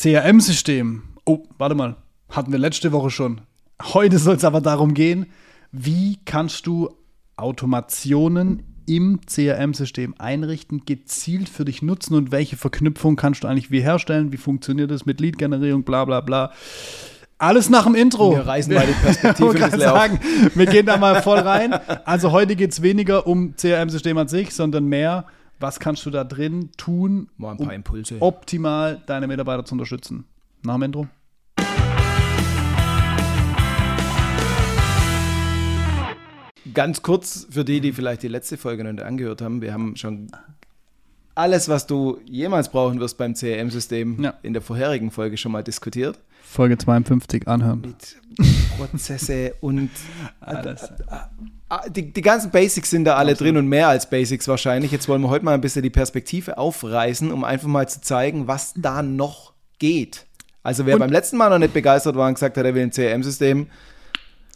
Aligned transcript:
CRM-System. 0.00 1.02
Oh, 1.24 1.42
warte 1.58 1.74
mal. 1.74 1.96
Hatten 2.28 2.52
wir 2.52 2.58
letzte 2.60 2.92
Woche 2.92 3.10
schon. 3.10 3.40
Heute 3.82 4.18
soll 4.18 4.36
es 4.36 4.44
aber 4.44 4.60
darum 4.60 4.94
gehen, 4.94 5.26
wie 5.72 6.20
kannst 6.24 6.68
du 6.68 6.90
Automationen 7.36 8.62
im 8.86 9.20
CRM-System 9.26 10.14
einrichten, 10.18 10.84
gezielt 10.86 11.48
für 11.48 11.64
dich 11.64 11.82
nutzen 11.82 12.14
und 12.14 12.30
welche 12.30 12.56
Verknüpfung 12.56 13.16
kannst 13.16 13.42
du 13.42 13.48
eigentlich 13.48 13.72
wie 13.72 13.80
herstellen, 13.80 14.30
wie 14.30 14.36
funktioniert 14.36 14.92
das 14.92 15.04
mit 15.04 15.20
Lead-Generierung, 15.20 15.82
bla 15.82 16.04
bla 16.04 16.20
bla. 16.20 16.52
Alles 17.38 17.68
nach 17.68 17.84
dem 17.84 17.96
Intro. 17.96 18.36
Wir 18.36 18.46
reißen 18.46 18.72
mal 18.72 18.86
die 18.86 18.92
Perspektive 18.92 19.58
Ich 19.74 19.82
sagen, 19.82 20.20
wir 20.54 20.66
gehen 20.66 20.86
da 20.86 20.96
mal 20.96 21.22
voll 21.22 21.40
rein. 21.40 21.74
Also 22.04 22.30
heute 22.30 22.54
geht 22.54 22.70
es 22.70 22.82
weniger 22.82 23.26
um 23.26 23.56
CRM-System 23.56 24.16
an 24.16 24.28
sich, 24.28 24.54
sondern 24.54 24.84
mehr, 24.84 25.26
was 25.60 25.80
kannst 25.80 26.06
du 26.06 26.10
da 26.10 26.24
drin 26.24 26.70
tun, 26.76 27.28
Mal 27.36 27.52
ein 27.52 27.58
paar 27.58 27.74
Impulse. 27.74 28.16
optimal 28.20 29.02
deine 29.06 29.26
Mitarbeiter 29.26 29.64
zu 29.64 29.74
unterstützen. 29.74 30.24
Nach 30.62 30.74
dem 30.74 30.82
Intro. 30.82 31.08
Ganz 36.74 37.02
kurz 37.02 37.46
für 37.50 37.64
die, 37.64 37.80
die 37.80 37.92
vielleicht 37.92 38.22
die 38.22 38.28
letzte 38.28 38.56
Folge 38.56 38.84
noch 38.84 38.92
nicht 38.92 39.02
angehört 39.04 39.40
haben. 39.40 39.62
Wir 39.62 39.72
haben 39.72 39.96
schon 39.96 40.30
alles, 41.38 41.68
was 41.68 41.86
du 41.86 42.18
jemals 42.24 42.68
brauchen 42.68 42.98
wirst 43.00 43.16
beim 43.16 43.34
CRM-System, 43.34 44.22
Ja. 44.22 44.34
in 44.42 44.52
der 44.52 44.62
vorherigen 44.62 45.10
Folge 45.10 45.36
schon 45.36 45.52
mal 45.52 45.62
diskutiert. 45.62 46.18
Folge 46.42 46.76
52 46.78 47.46
anhören. 47.46 47.80
Mit 47.82 48.16
Prozesse 48.78 49.54
und 49.60 49.90
Alles. 50.40 50.88
Ah, 51.68 51.86
die, 51.88 52.12
die 52.12 52.22
ganzen 52.22 52.50
Basics 52.50 52.88
sind 52.90 53.04
da 53.04 53.16
alle 53.16 53.34
drin 53.34 53.56
und 53.58 53.66
mehr 53.68 53.88
als 53.88 54.08
Basics 54.08 54.48
wahrscheinlich. 54.48 54.90
Jetzt 54.90 55.06
wollen 55.08 55.20
wir 55.22 55.28
heute 55.28 55.44
mal 55.44 55.52
ein 55.54 55.60
bisschen 55.60 55.82
die 55.82 55.90
Perspektive 55.90 56.56
aufreißen, 56.56 57.30
um 57.30 57.44
einfach 57.44 57.68
mal 57.68 57.86
zu 57.88 58.00
zeigen, 58.00 58.46
was 58.48 58.72
da 58.74 59.02
noch 59.02 59.52
geht. 59.78 60.24
Also 60.62 60.86
wer 60.86 60.94
Und- 60.94 61.00
beim 61.00 61.10
letzten 61.12 61.36
Mal 61.36 61.50
noch 61.50 61.58
nicht 61.58 61.74
begeistert 61.74 62.16
war 62.16 62.26
und 62.28 62.34
gesagt 62.34 62.56
hat, 62.56 62.64
er 62.64 62.74
will 62.74 62.82
ein 62.82 62.90
CRM-System, 62.92 63.66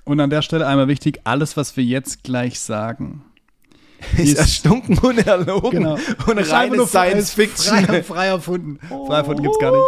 Und 0.05 0.19
an 0.19 0.31
der 0.31 0.42
Stelle 0.42 0.67
einmal 0.67 0.89
wichtig, 0.89 1.20
alles, 1.25 1.57
was 1.57 1.77
wir 1.77 1.85
jetzt 1.85 2.25
gleich 2.25 2.59
sagen, 2.59 3.23
ist 4.17 4.33
Ist- 4.33 4.39
erstunken 4.39 4.98
und 4.98 5.19
erlogen 5.27 5.70
genau. 5.70 5.95
und 6.27 6.36
nur 6.36 6.48
reine 6.50 6.86
Science-Fiction. 6.86 7.84
Frei, 7.86 8.03
frei 8.03 8.27
erfunden. 8.27 8.78
Frei 9.06 9.17
erfunden 9.19 9.42
gibt 9.42 9.55
es 9.55 9.61
gar 9.61 9.72
nicht. 9.72 9.83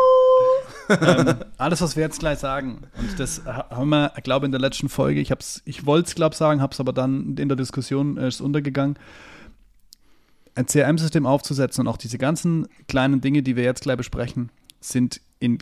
ähm, 1.29 1.37
alles, 1.57 1.81
was 1.81 1.97
wir 1.97 2.03
jetzt 2.03 2.19
gleich 2.21 2.39
sagen, 2.39 2.83
und 2.99 3.19
das 3.19 3.43
ha- 3.47 3.69
haben 3.71 3.89
wir, 3.89 4.13
ich 4.17 4.23
glaube, 4.23 4.45
in 4.45 4.53
der 4.53 4.61
letzten 4.61 4.89
Folge, 4.91 5.21
ich, 5.21 5.31
hab's- 5.31 5.63
ich 5.65 5.87
wollte 5.87 6.09
es, 6.09 6.15
glaube 6.15 6.35
ich, 6.35 6.39
sagen, 6.39 6.61
habe 6.61 6.73
es 6.75 6.81
aber 6.81 6.93
dann 6.93 7.37
in 7.39 7.49
der 7.49 7.57
Diskussion 7.57 8.19
äh, 8.19 8.29
ist 8.29 8.41
untergegangen, 8.43 8.99
ein 10.57 10.67
CRM-System 10.67 11.27
aufzusetzen 11.27 11.81
und 11.83 11.89
auch 11.93 11.97
diese 11.97 12.19
ganzen 12.19 12.69
kleinen 12.87 13.21
Dinge, 13.21 13.43
die 13.43 13.57
wir 13.57 13.65
jetzt 13.65 13.83
gleich 13.83 13.97
besprechen, 13.97 14.51
sind 14.81 15.21
in 15.41 15.59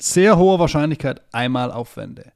sehr 0.00 0.36
hoher 0.36 0.58
Wahrscheinlichkeit 0.58 1.20
einmal 1.32 1.70
Aufwände. 1.72 2.32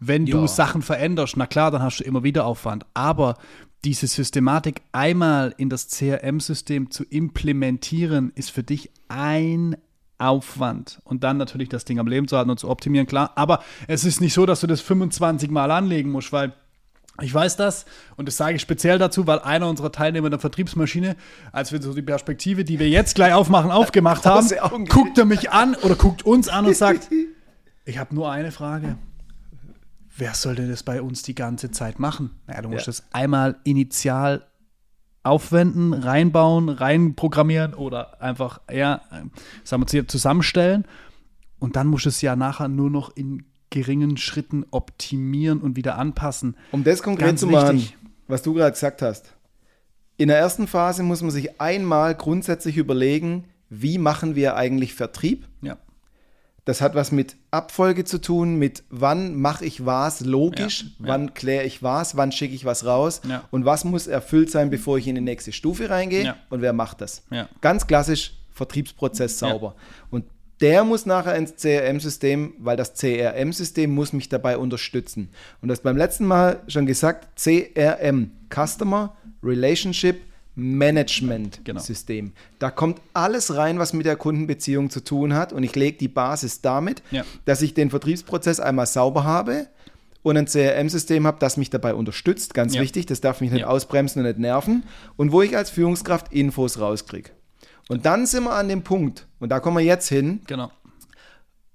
Wenn 0.00 0.26
du 0.26 0.42
Ja. 0.42 0.48
Sachen 0.48 0.82
veränderst, 0.82 1.36
na 1.36 1.46
klar, 1.46 1.70
dann 1.70 1.82
hast 1.82 1.98
du 1.98 2.04
immer 2.04 2.22
wieder 2.22 2.44
Aufwand. 2.46 2.86
Aber 2.94 3.36
diese 3.84 4.06
Systematik 4.06 4.82
einmal 4.92 5.54
in 5.56 5.70
das 5.70 5.88
CRM-System 5.88 6.90
zu 6.90 7.04
implementieren, 7.04 8.32
ist 8.34 8.50
für 8.50 8.62
dich 8.62 8.90
ein 9.08 9.76
Aufwand. 10.18 11.00
Und 11.04 11.22
dann 11.22 11.36
natürlich 11.36 11.68
das 11.68 11.84
Ding 11.84 11.98
am 11.98 12.08
Leben 12.08 12.26
zu 12.26 12.36
halten 12.36 12.50
und 12.50 12.58
zu 12.58 12.68
optimieren, 12.68 13.06
klar. 13.06 13.32
Aber 13.36 13.62
es 13.86 14.04
ist 14.04 14.20
nicht 14.20 14.34
so, 14.34 14.46
dass 14.46 14.60
du 14.60 14.66
das 14.66 14.80
25 14.80 15.50
Mal 15.50 15.70
anlegen 15.70 16.10
musst, 16.10 16.32
weil 16.32 16.52
ich 17.20 17.34
weiß 17.34 17.56
das 17.56 17.84
und 18.16 18.28
das 18.28 18.36
sage 18.36 18.56
ich 18.56 18.62
speziell 18.62 18.98
dazu, 18.98 19.26
weil 19.26 19.40
einer 19.40 19.68
unserer 19.68 19.90
Teilnehmer 19.90 20.30
der 20.30 20.38
Vertriebsmaschine, 20.38 21.16
als 21.50 21.72
wir 21.72 21.82
so 21.82 21.92
die 21.92 22.02
Perspektive, 22.02 22.64
die 22.64 22.78
wir 22.78 22.88
jetzt 22.88 23.16
gleich 23.16 23.32
aufmachen, 23.32 23.72
aufgemacht 23.72 24.24
haben, 24.26 24.86
guckt 24.86 25.18
er 25.18 25.24
mich 25.24 25.50
an 25.50 25.74
oder 25.76 25.96
guckt 25.96 26.24
uns 26.24 26.48
an 26.48 26.66
und 26.66 26.76
sagt, 26.76 27.08
ich 27.84 27.98
habe 27.98 28.14
nur 28.14 28.30
eine 28.30 28.52
Frage. 28.52 28.98
Wer 30.18 30.34
soll 30.34 30.56
denn 30.56 30.68
das 30.68 30.82
bei 30.82 31.00
uns 31.00 31.22
die 31.22 31.34
ganze 31.34 31.70
Zeit 31.70 31.98
machen? 31.98 32.30
Naja, 32.46 32.62
du 32.62 32.68
musst 32.68 32.86
Ja. 32.86 32.92
das 32.92 33.04
einmal 33.12 33.56
initial 33.64 34.44
aufwenden, 35.22 35.92
reinbauen, 35.94 36.68
reinprogrammieren 36.68 37.74
oder 37.74 38.20
einfach, 38.20 38.60
ja, 38.70 39.00
sagen 39.64 39.84
wir, 39.90 40.08
zusammenstellen. 40.08 40.84
Und 41.58 41.76
dann 41.76 41.86
musst 41.86 42.04
du 42.06 42.08
es 42.08 42.20
ja 42.20 42.34
nachher 42.36 42.68
nur 42.68 42.90
noch 42.90 43.14
in 43.16 43.44
geringen 43.70 44.16
Schritten 44.16 44.64
optimieren 44.70 45.60
und 45.60 45.76
wieder 45.76 45.98
anpassen. 45.98 46.56
Um 46.72 46.84
das 46.84 47.02
konkret 47.02 47.26
Ganz 47.28 47.40
zu 47.40 47.46
machen, 47.46 47.76
wichtig. 47.76 47.96
was 48.26 48.42
du 48.42 48.54
gerade 48.54 48.72
gesagt 48.72 49.02
hast. 49.02 49.34
In 50.16 50.28
der 50.28 50.38
ersten 50.38 50.66
Phase 50.66 51.02
muss 51.02 51.20
man 51.22 51.30
sich 51.30 51.60
einmal 51.60 52.14
grundsätzlich 52.14 52.76
überlegen, 52.76 53.44
wie 53.70 53.98
machen 53.98 54.34
wir 54.34 54.56
eigentlich 54.56 54.94
Vertrieb? 54.94 55.46
Ja. 55.62 55.76
Das 56.68 56.82
hat 56.82 56.94
was 56.94 57.12
mit 57.12 57.36
Abfolge 57.50 58.04
zu 58.04 58.18
tun, 58.20 58.56
mit 58.56 58.82
wann 58.90 59.34
mache 59.36 59.64
ich 59.64 59.86
was 59.86 60.20
logisch, 60.20 60.82
Ja, 60.82 60.88
ja. 61.06 61.12
wann 61.12 61.32
kläre 61.32 61.64
ich 61.64 61.82
was, 61.82 62.14
wann 62.18 62.30
schicke 62.30 62.54
ich 62.54 62.66
was 62.66 62.84
raus 62.84 63.22
Ja. 63.26 63.44
und 63.50 63.64
was 63.64 63.84
muss 63.86 64.06
erfüllt 64.06 64.50
sein, 64.50 64.68
bevor 64.68 64.98
ich 64.98 65.08
in 65.08 65.14
die 65.14 65.22
nächste 65.22 65.50
Stufe 65.52 65.88
reingehe 65.88 66.34
und 66.50 66.60
wer 66.60 66.74
macht 66.74 67.00
das. 67.00 67.22
Ganz 67.62 67.86
klassisch 67.86 68.34
Vertriebsprozess 68.52 69.38
sauber. 69.38 69.76
Und 70.10 70.26
der 70.60 70.84
muss 70.84 71.06
nachher 71.06 71.36
ins 71.36 71.54
CRM-System, 71.56 72.52
weil 72.58 72.76
das 72.76 72.92
CRM-System 72.92 73.90
muss 73.90 74.12
mich 74.12 74.28
dabei 74.28 74.58
unterstützen. 74.58 75.30
Und 75.62 75.68
das 75.68 75.80
beim 75.80 75.96
letzten 75.96 76.26
Mal 76.26 76.60
schon 76.68 76.84
gesagt, 76.84 77.28
CRM, 77.40 78.32
Customer 78.54 79.16
Relationship 79.42 80.20
Management 80.58 81.60
Genau. 81.64 81.80
Da 82.58 82.70
kommt 82.70 83.00
alles 83.14 83.54
rein, 83.56 83.78
was 83.78 83.92
mit 83.92 84.06
der 84.06 84.16
Kundenbeziehung 84.16 84.90
zu 84.90 85.02
tun 85.04 85.34
hat 85.34 85.52
und 85.52 85.62
ich 85.62 85.74
lege 85.76 85.96
die 85.98 86.08
Basis 86.08 86.60
damit, 86.60 87.02
Ja. 87.10 87.24
dass 87.44 87.62
ich 87.62 87.74
den 87.74 87.90
Vertriebsprozess 87.90 88.58
einmal 88.60 88.86
sauber 88.86 89.24
habe 89.24 89.68
und 90.22 90.36
ein 90.36 90.46
CRM-System 90.46 91.26
habe, 91.26 91.38
das 91.40 91.56
mich 91.56 91.70
dabei 91.70 91.94
unterstützt, 91.94 92.54
ganz 92.54 92.74
Ja. 92.74 92.80
wichtig, 92.82 93.06
das 93.06 93.20
darf 93.20 93.40
mich 93.40 93.50
nicht 93.52 93.60
Ja. 93.62 93.66
ausbremsen 93.68 94.20
und 94.22 94.26
nicht 94.28 94.38
nerven 94.40 94.82
und 95.16 95.30
wo 95.32 95.42
ich 95.42 95.56
als 95.56 95.70
Führungskraft 95.70 96.32
Infos 96.32 96.80
rauskriege. 96.80 97.30
Und 97.88 98.04
dann 98.04 98.26
sind 98.26 98.44
wir 98.44 98.52
an 98.54 98.68
dem 98.68 98.82
Punkt, 98.82 99.26
und 99.40 99.48
da 99.50 99.60
kommen 99.60 99.78
wir 99.78 99.84
jetzt 99.84 100.08
hin, 100.08 100.40
Genau. 100.46 100.70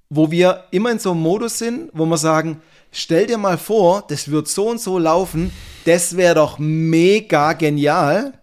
wo 0.09 0.29
wir 0.29 0.66
immer 0.72 0.91
in 0.91 0.99
so 0.99 1.11
einem 1.11 1.22
Modus 1.22 1.57
sind, 1.57 1.89
wo 1.93 2.05
wir 2.05 2.17
sagen, 2.17 2.61
stell 2.91 3.25
dir 3.25 3.38
mal 3.39 3.57
vor, 3.57 4.03
das 4.07 4.29
wird 4.29 4.47
so 4.47 4.69
und 4.69 4.79
so 4.79 4.99
laufen, 4.99 5.51
das 5.85 6.16
wäre 6.17 6.35
doch 6.35 6.59
mega 6.59 7.53
genial. 7.53 8.33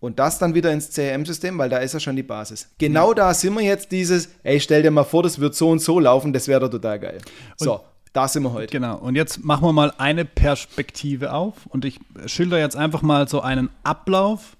Und 0.00 0.18
das 0.18 0.38
dann 0.38 0.54
wieder 0.54 0.72
ins 0.72 0.90
CRM-System, 0.90 1.58
weil 1.58 1.68
da 1.68 1.76
ist 1.78 1.92
ja 1.92 2.00
schon 2.00 2.16
die 2.16 2.22
Basis. 2.22 2.70
Genau 2.78 3.12
da 3.12 3.34
sind 3.34 3.54
wir 3.54 3.62
jetzt 3.62 3.92
dieses, 3.92 4.30
ey, 4.42 4.58
stell 4.58 4.82
dir 4.82 4.90
mal 4.90 5.04
vor, 5.04 5.22
das 5.22 5.38
wird 5.38 5.54
so 5.54 5.68
und 5.68 5.80
so 5.80 6.00
laufen, 6.00 6.32
das 6.32 6.48
wäre 6.48 6.60
doch 6.60 6.70
total 6.70 6.98
geil. 6.98 7.18
So, 7.58 7.80
da 8.14 8.26
sind 8.26 8.42
wir 8.42 8.52
heute. 8.52 8.72
Genau. 8.72 8.96
Und 8.96 9.14
jetzt 9.14 9.44
machen 9.44 9.62
wir 9.62 9.74
mal 9.74 9.92
eine 9.98 10.24
Perspektive 10.24 11.34
auf 11.34 11.66
und 11.66 11.84
ich 11.84 12.00
schilder 12.24 12.58
jetzt 12.58 12.76
einfach 12.76 13.02
mal 13.02 13.28
so 13.28 13.42
einen 13.42 13.68
Ablauf. 13.84 14.56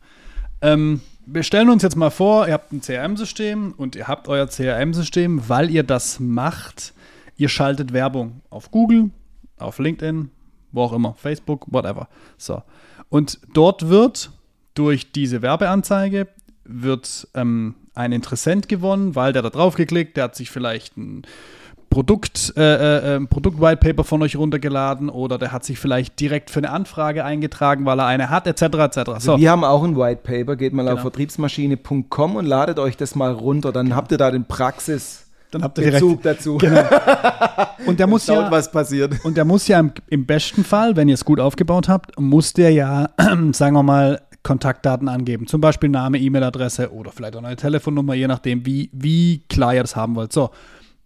Ähm, 0.60 1.00
wir 1.24 1.42
stellen 1.42 1.70
uns 1.70 1.82
jetzt 1.82 1.96
mal 1.96 2.10
vor, 2.10 2.46
ihr 2.46 2.52
habt 2.52 2.72
ein 2.72 2.82
CRM-System 2.82 3.74
und 3.76 3.96
ihr 3.96 4.08
habt 4.08 4.28
euer 4.28 4.46
CRM-System, 4.46 5.48
weil 5.48 5.70
ihr 5.70 5.84
das 5.84 6.20
macht. 6.20 6.92
Ihr 7.36 7.48
schaltet 7.48 7.94
Werbung 7.94 8.42
auf 8.50 8.70
Google, 8.70 9.10
auf 9.56 9.78
LinkedIn, 9.78 10.30
wo 10.72 10.82
auch 10.82 10.92
immer, 10.92 11.14
Facebook, 11.14 11.64
whatever. 11.70 12.08
So. 12.36 12.62
Und 13.08 13.40
dort 13.54 13.88
wird 13.88 14.30
durch 14.74 15.12
diese 15.12 15.42
Werbeanzeige 15.42 16.28
wird 16.64 17.28
ähm, 17.34 17.74
ein 17.94 18.12
Interessent 18.12 18.68
gewonnen, 18.68 19.14
weil 19.16 19.32
der 19.32 19.42
da 19.42 19.50
drauf 19.50 19.74
geklickt, 19.74 20.16
der 20.16 20.24
hat 20.24 20.36
sich 20.36 20.50
vielleicht 20.50 20.96
ein 20.96 21.22
Produkt, 21.88 22.52
äh, 22.56 23.14
äh, 23.14 23.16
ein 23.16 23.26
Produkt-White 23.26 23.78
Paper 23.78 24.04
von 24.04 24.22
euch 24.22 24.36
runtergeladen 24.36 25.08
oder 25.08 25.38
der 25.38 25.50
hat 25.50 25.64
sich 25.64 25.80
vielleicht 25.80 26.20
direkt 26.20 26.48
für 26.50 26.60
eine 26.60 26.70
Anfrage 26.70 27.24
eingetragen, 27.24 27.84
weil 27.84 27.98
er 27.98 28.06
eine 28.06 28.30
hat, 28.30 28.46
etc. 28.46 28.62
etc. 28.62 29.00
So. 29.18 29.38
Wir 29.38 29.50
haben 29.50 29.64
auch 29.64 29.82
ein 29.82 29.96
White 29.96 30.20
Paper, 30.22 30.54
geht 30.54 30.72
mal 30.72 30.86
auf 30.86 30.90
Genau. 30.90 31.02
vertriebsmaschine.com 31.02 32.36
und 32.36 32.46
ladet 32.46 32.78
euch 32.78 32.96
das 32.96 33.16
mal 33.16 33.32
runter, 33.32 33.72
dann 33.72 33.96
habt 33.96 34.12
ihr 34.12 34.18
da 34.18 34.30
den 34.30 34.44
Praxis. 34.44 35.26
Dann 35.50 35.64
habt 35.64 35.78
ihr 35.78 35.84
direkt. 35.84 36.00
Bezug 36.00 36.22
dazu. 36.22 36.58
Und 37.86 37.98
der 37.98 38.06
muss 38.06 38.26
Schaut, 38.26 38.36
ja, 38.44 38.50
was 38.52 38.70
passiert. 38.70 39.14
und 39.24 39.36
der 39.36 39.44
muss 39.44 39.66
ja 39.66 39.80
im, 39.80 39.90
im 40.08 40.26
besten 40.26 40.62
Fall, 40.64 40.94
wenn 40.94 41.08
ihr 41.08 41.14
es 41.14 41.24
gut 41.24 41.40
aufgebaut 41.40 41.88
habt, 41.88 42.16
muss 42.20 42.52
der 42.52 42.70
ja, 42.70 43.08
sagen 43.52 43.74
wir 43.74 43.82
mal, 43.82 44.20
Kontaktdaten 44.42 45.08
angeben. 45.08 45.46
Zum 45.46 45.60
Beispiel 45.60 45.88
Name, 45.88 46.18
E-Mail-Adresse 46.18 46.92
oder 46.92 47.12
vielleicht 47.12 47.36
auch 47.36 47.42
eine 47.42 47.56
Telefonnummer, 47.56 48.14
je 48.14 48.26
nachdem, 48.26 48.64
wie, 48.64 48.90
wie 48.92 49.42
klar 49.48 49.74
ihr 49.74 49.82
das 49.82 49.96
haben 49.96 50.14
wollt. 50.14 50.32
So, 50.32 50.50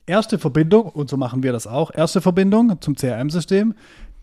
erste 0.06 0.38
Verbindung, 0.38 0.86
und 0.86 1.10
so 1.10 1.16
machen 1.16 1.42
wir 1.42 1.52
das 1.52 1.66
auch, 1.66 1.90
erste 1.92 2.20
Verbindung 2.20 2.81
zum 2.81 2.94
CRM-System. 2.94 3.75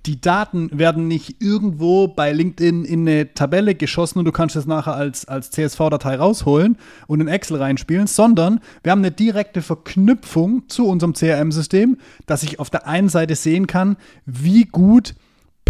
Die 0.08 0.20
Daten 0.20 0.70
werden 0.74 1.08
nicht 1.08 1.44
irgendwo 1.44 2.08
bei 2.08 2.32
LinkedIn 2.32 2.86
in 2.86 3.08
eine 3.08 3.36
Tabelle 3.36 3.76
geschossen 3.76 4.18
und 4.18 4.26
du 4.26 4.32
kannst 4.32 4.56
es 4.56 4.66
nachher 4.66 4.96
als, 4.96 5.28
als 5.28 5.52
CSV-Datei 5.52 6.16
rausholen 6.16 6.78
und 7.06 7.22
in 7.22 7.28
Excel 7.28 7.58
reinspielen, 7.58 8.08
sondern 8.08 8.62
wir 8.82 8.92
haben 8.92 9.02
eine 9.02 9.12
direkte 9.12 9.62
Verknüpfung 9.62 10.68
zu 10.70 10.88
unserem 10.88 11.14
CRM-System, 11.14 11.98
dass 12.26 12.42
ich 12.42 12.60
auf 12.60 12.72
der 12.72 12.88
einen 12.88 13.10
Seite 13.10 13.36
sehen 13.36 13.68
kann, 13.68 13.96
wie 14.26 14.64
gut 14.64 15.14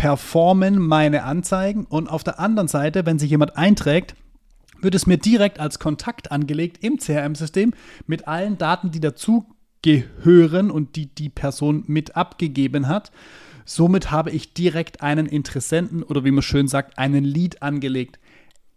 performen 0.01 0.79
meine 0.79 1.25
Anzeigen 1.25 1.85
und 1.85 2.09
auf 2.09 2.23
der 2.23 2.39
anderen 2.39 2.67
Seite, 2.67 3.05
wenn 3.05 3.19
sich 3.19 3.29
jemand 3.29 3.55
einträgt, 3.55 4.15
wird 4.81 4.95
es 4.95 5.05
mir 5.05 5.17
direkt 5.17 5.59
als 5.59 5.77
Kontakt 5.77 6.31
angelegt 6.31 6.83
im 6.83 6.97
CRM-System 6.97 7.75
mit 8.07 8.27
allen 8.27 8.57
Daten, 8.57 8.89
die 8.89 8.99
dazu 8.99 9.45
gehören 9.83 10.71
und 10.71 10.95
die 10.95 11.05
die 11.05 11.29
Person 11.29 11.83
mit 11.85 12.15
abgegeben 12.15 12.87
hat. 12.87 13.11
Somit 13.63 14.09
habe 14.09 14.31
ich 14.31 14.55
direkt 14.55 15.03
einen 15.03 15.27
Interessenten 15.27 16.01
oder 16.01 16.25
wie 16.25 16.31
man 16.31 16.41
schön 16.41 16.67
sagt, 16.67 16.97
einen 16.97 17.23
Lead 17.23 17.61
angelegt. 17.61 18.17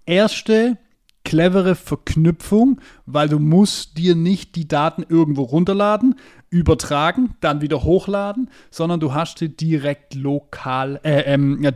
Erste 0.04 0.76
clevere 1.24 1.74
Verknüpfung, 1.74 2.82
weil 3.06 3.30
du 3.30 3.38
musst 3.38 3.96
dir 3.96 4.14
nicht 4.14 4.56
die 4.56 4.68
Daten 4.68 5.06
irgendwo 5.08 5.44
runterladen, 5.44 6.16
übertragen, 6.54 7.34
dann 7.40 7.62
wieder 7.62 7.82
hochladen, 7.82 8.48
sondern 8.70 9.00
du 9.00 9.12
hast 9.12 9.38
sie 9.38 9.48
direkt 9.48 10.14
lokal, 10.14 11.00
äh, 11.02 11.22
ähm, 11.22 11.66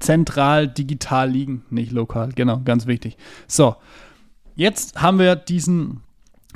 zentral 0.00 0.66
digital 0.66 1.30
liegen, 1.30 1.64
nicht 1.70 1.92
lokal, 1.92 2.30
genau, 2.34 2.60
ganz 2.64 2.88
wichtig. 2.88 3.16
So, 3.46 3.76
jetzt 4.56 5.00
haben 5.00 5.20
wir 5.20 5.36
diesen 5.36 6.00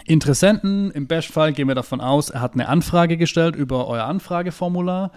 Interessenten, 0.07 0.91
im 0.91 1.07
Bestfall 1.07 1.53
gehen 1.53 1.69
wir 1.69 1.77
davon 1.77 2.01
aus, 2.01 2.31
er 2.31 2.41
hat 2.41 2.55
eine 2.55 2.69
Anfrage 2.69 3.17
gestellt 3.17 3.55
über 3.55 3.87
euer 3.87 4.05
Anfrageformular 4.05 5.13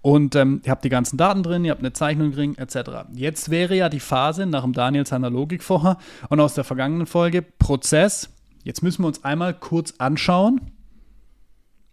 und 0.00 0.36
ähm, 0.36 0.62
ihr 0.64 0.70
habt 0.70 0.84
die 0.86 0.88
ganzen 0.88 1.18
Daten 1.18 1.42
drin, 1.42 1.66
ihr 1.66 1.70
habt 1.70 1.82
eine 1.82 1.92
Zeichnung 1.92 2.32
drin, 2.32 2.56
etc. 2.56 3.08
Jetzt 3.12 3.50
wäre 3.50 3.76
ja 3.76 3.90
die 3.90 4.00
Phase 4.00 4.46
nach 4.46 4.62
dem 4.62 4.72
Daniel 4.72 5.06
seiner 5.06 5.28
Logik 5.28 5.62
vorher 5.62 5.98
und 6.30 6.40
aus 6.40 6.54
der 6.54 6.64
vergangenen 6.64 7.06
Folge 7.06 7.42
Prozess. 7.42 8.30
Jetzt 8.64 8.82
müssen 8.82 9.02
wir 9.02 9.08
uns 9.08 9.22
einmal 9.22 9.52
kurz 9.52 9.94
anschauen, 9.98 10.72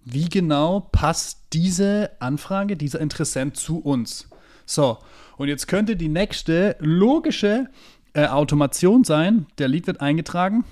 wie 0.06 0.30
genau 0.30 0.82
passt 0.92 1.40
diese 1.54 2.12
Anfrage, 2.20 2.76
dieser 2.76 3.00
Interessent 3.00 3.58
zu 3.58 3.80
uns. 3.80 4.28
So, 4.66 4.98
und 5.38 5.48
jetzt 5.48 5.68
könnte 5.68 5.96
die 5.96 6.10
nächste 6.10 6.76
logische 6.80 7.70
äh, 8.14 8.28
Automation 8.28 9.04
sein. 9.04 9.48
Der 9.58 9.68
Lead 9.68 9.88
wird 9.88 10.02
eingetragen, 10.02 10.66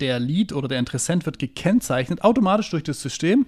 der 0.00 0.18
Lead 0.18 0.52
oder 0.52 0.68
der 0.68 0.78
Interessent 0.78 1.26
wird 1.26 1.38
gekennzeichnet 1.38 2.22
automatisch 2.22 2.70
durch 2.70 2.82
das 2.82 3.00
System 3.00 3.46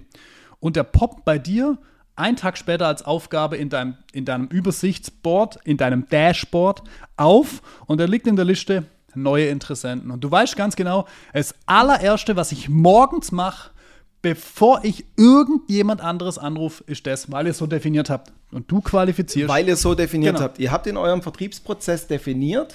und 0.59 0.75
der 0.75 0.83
poppt 0.83 1.25
bei 1.25 1.37
dir 1.37 1.77
einen 2.15 2.37
Tag 2.37 2.57
später 2.57 2.87
als 2.87 3.03
Aufgabe 3.03 3.57
in 3.57 3.69
deinem, 3.69 3.97
in 4.11 4.25
deinem 4.25 4.47
Übersichtsboard, 4.47 5.59
in 5.63 5.77
deinem 5.77 6.07
Dashboard 6.09 6.83
auf 7.17 7.61
und 7.87 7.99
er 7.99 8.07
liegt 8.07 8.27
in 8.27 8.35
der 8.35 8.45
Liste 8.45 8.85
neue 9.15 9.47
Interessenten. 9.47 10.11
Und 10.11 10.23
du 10.23 10.31
weißt 10.31 10.55
ganz 10.55 10.75
genau, 10.75 11.07
das 11.33 11.55
allererste, 11.65 12.35
was 12.35 12.51
ich 12.51 12.69
morgens 12.69 13.31
mache, 13.31 13.71
bevor 14.23 14.79
ich 14.83 15.05
irgendjemand 15.15 16.01
anderes 16.01 16.39
anrufe, 16.39 16.83
ist 16.87 17.05
das, 17.05 17.31
weil 17.31 17.45
ihr 17.45 17.51
es 17.51 17.59
so 17.59 17.67
definiert 17.67 18.09
habt. 18.09 18.33
Und 18.51 18.71
du 18.71 18.81
qualifizierst. 18.81 19.47
Weil 19.47 19.67
ihr 19.67 19.75
so 19.75 19.93
definiert 19.93 20.35
genau. 20.35 20.45
habt. 20.45 20.57
Ihr 20.57 20.71
habt 20.71 20.87
in 20.87 20.97
eurem 20.97 21.21
Vertriebsprozess 21.21 22.07
definiert, 22.07 22.73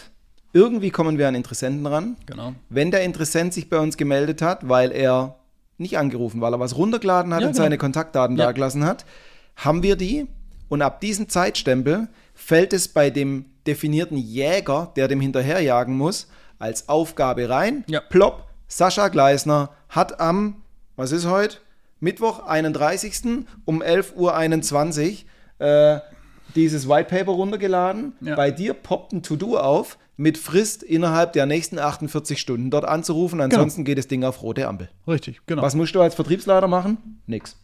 irgendwie 0.52 0.90
kommen 0.90 1.18
wir 1.18 1.26
an 1.26 1.34
Interessenten 1.34 1.86
ran. 1.86 2.16
Genau. 2.26 2.54
Wenn 2.68 2.90
der 2.90 3.02
Interessent 3.02 3.52
sich 3.52 3.68
bei 3.68 3.78
uns 3.78 3.96
gemeldet 3.96 4.42
hat, 4.42 4.68
weil 4.68 4.92
er 4.92 5.36
nicht 5.78 5.98
angerufen, 5.98 6.40
weil 6.40 6.52
er 6.52 6.60
was 6.60 6.76
runtergeladen 6.76 7.34
hat 7.34 7.40
ja, 7.40 7.46
und 7.48 7.54
genau. 7.54 7.64
seine 7.64 7.78
Kontaktdaten 7.78 8.36
ja. 8.36 8.46
dagelassen 8.46 8.84
hat, 8.84 9.04
haben 9.56 9.82
wir 9.82 9.96
die 9.96 10.26
und 10.68 10.82
ab 10.82 11.00
diesem 11.00 11.28
Zeitstempel 11.28 12.08
fällt 12.34 12.72
es 12.72 12.88
bei 12.88 13.10
dem 13.10 13.46
definierten 13.66 14.18
Jäger, 14.18 14.92
der 14.96 15.08
dem 15.08 15.20
hinterherjagen 15.20 15.96
muss, 15.96 16.28
als 16.58 16.88
Aufgabe 16.88 17.48
rein. 17.48 17.84
Ja. 17.88 18.00
Plopp, 18.00 18.48
Sascha 18.66 19.08
Gleisner 19.08 19.70
hat 19.88 20.20
am, 20.20 20.62
was 20.98 21.12
ist 21.12 21.26
heute? 21.26 21.58
Mittwoch, 22.00 22.46
31. 22.46 23.46
um 23.64 23.82
11.21 23.82 25.24
Uhr 25.60 25.66
äh, 25.66 26.00
dieses 26.54 26.88
White 26.88 27.08
Paper 27.08 27.32
runtergeladen. 27.32 28.12
Ja. 28.20 28.34
Bei 28.34 28.50
dir 28.50 28.74
poppt 28.74 29.12
ein 29.12 29.22
To-Do 29.22 29.58
auf 29.58 29.96
mit 30.16 30.36
Frist 30.36 30.82
innerhalb 30.82 31.32
der 31.32 31.46
nächsten 31.46 31.78
48 31.78 32.40
Stunden 32.40 32.70
dort 32.70 32.84
anzurufen. 32.84 33.40
Ansonsten 33.40 33.84
genau. 33.84 33.86
geht 33.86 33.98
das 33.98 34.08
Ding 34.08 34.24
auf 34.24 34.42
rote 34.42 34.66
Ampel. 34.66 34.90
Richtig, 35.06 35.40
genau. 35.46 35.62
Was 35.62 35.74
musst 35.74 35.94
du 35.94 36.00
als 36.00 36.14
Vertriebsleiter 36.14 36.66
machen? 36.66 37.20
Nix. 37.26 37.56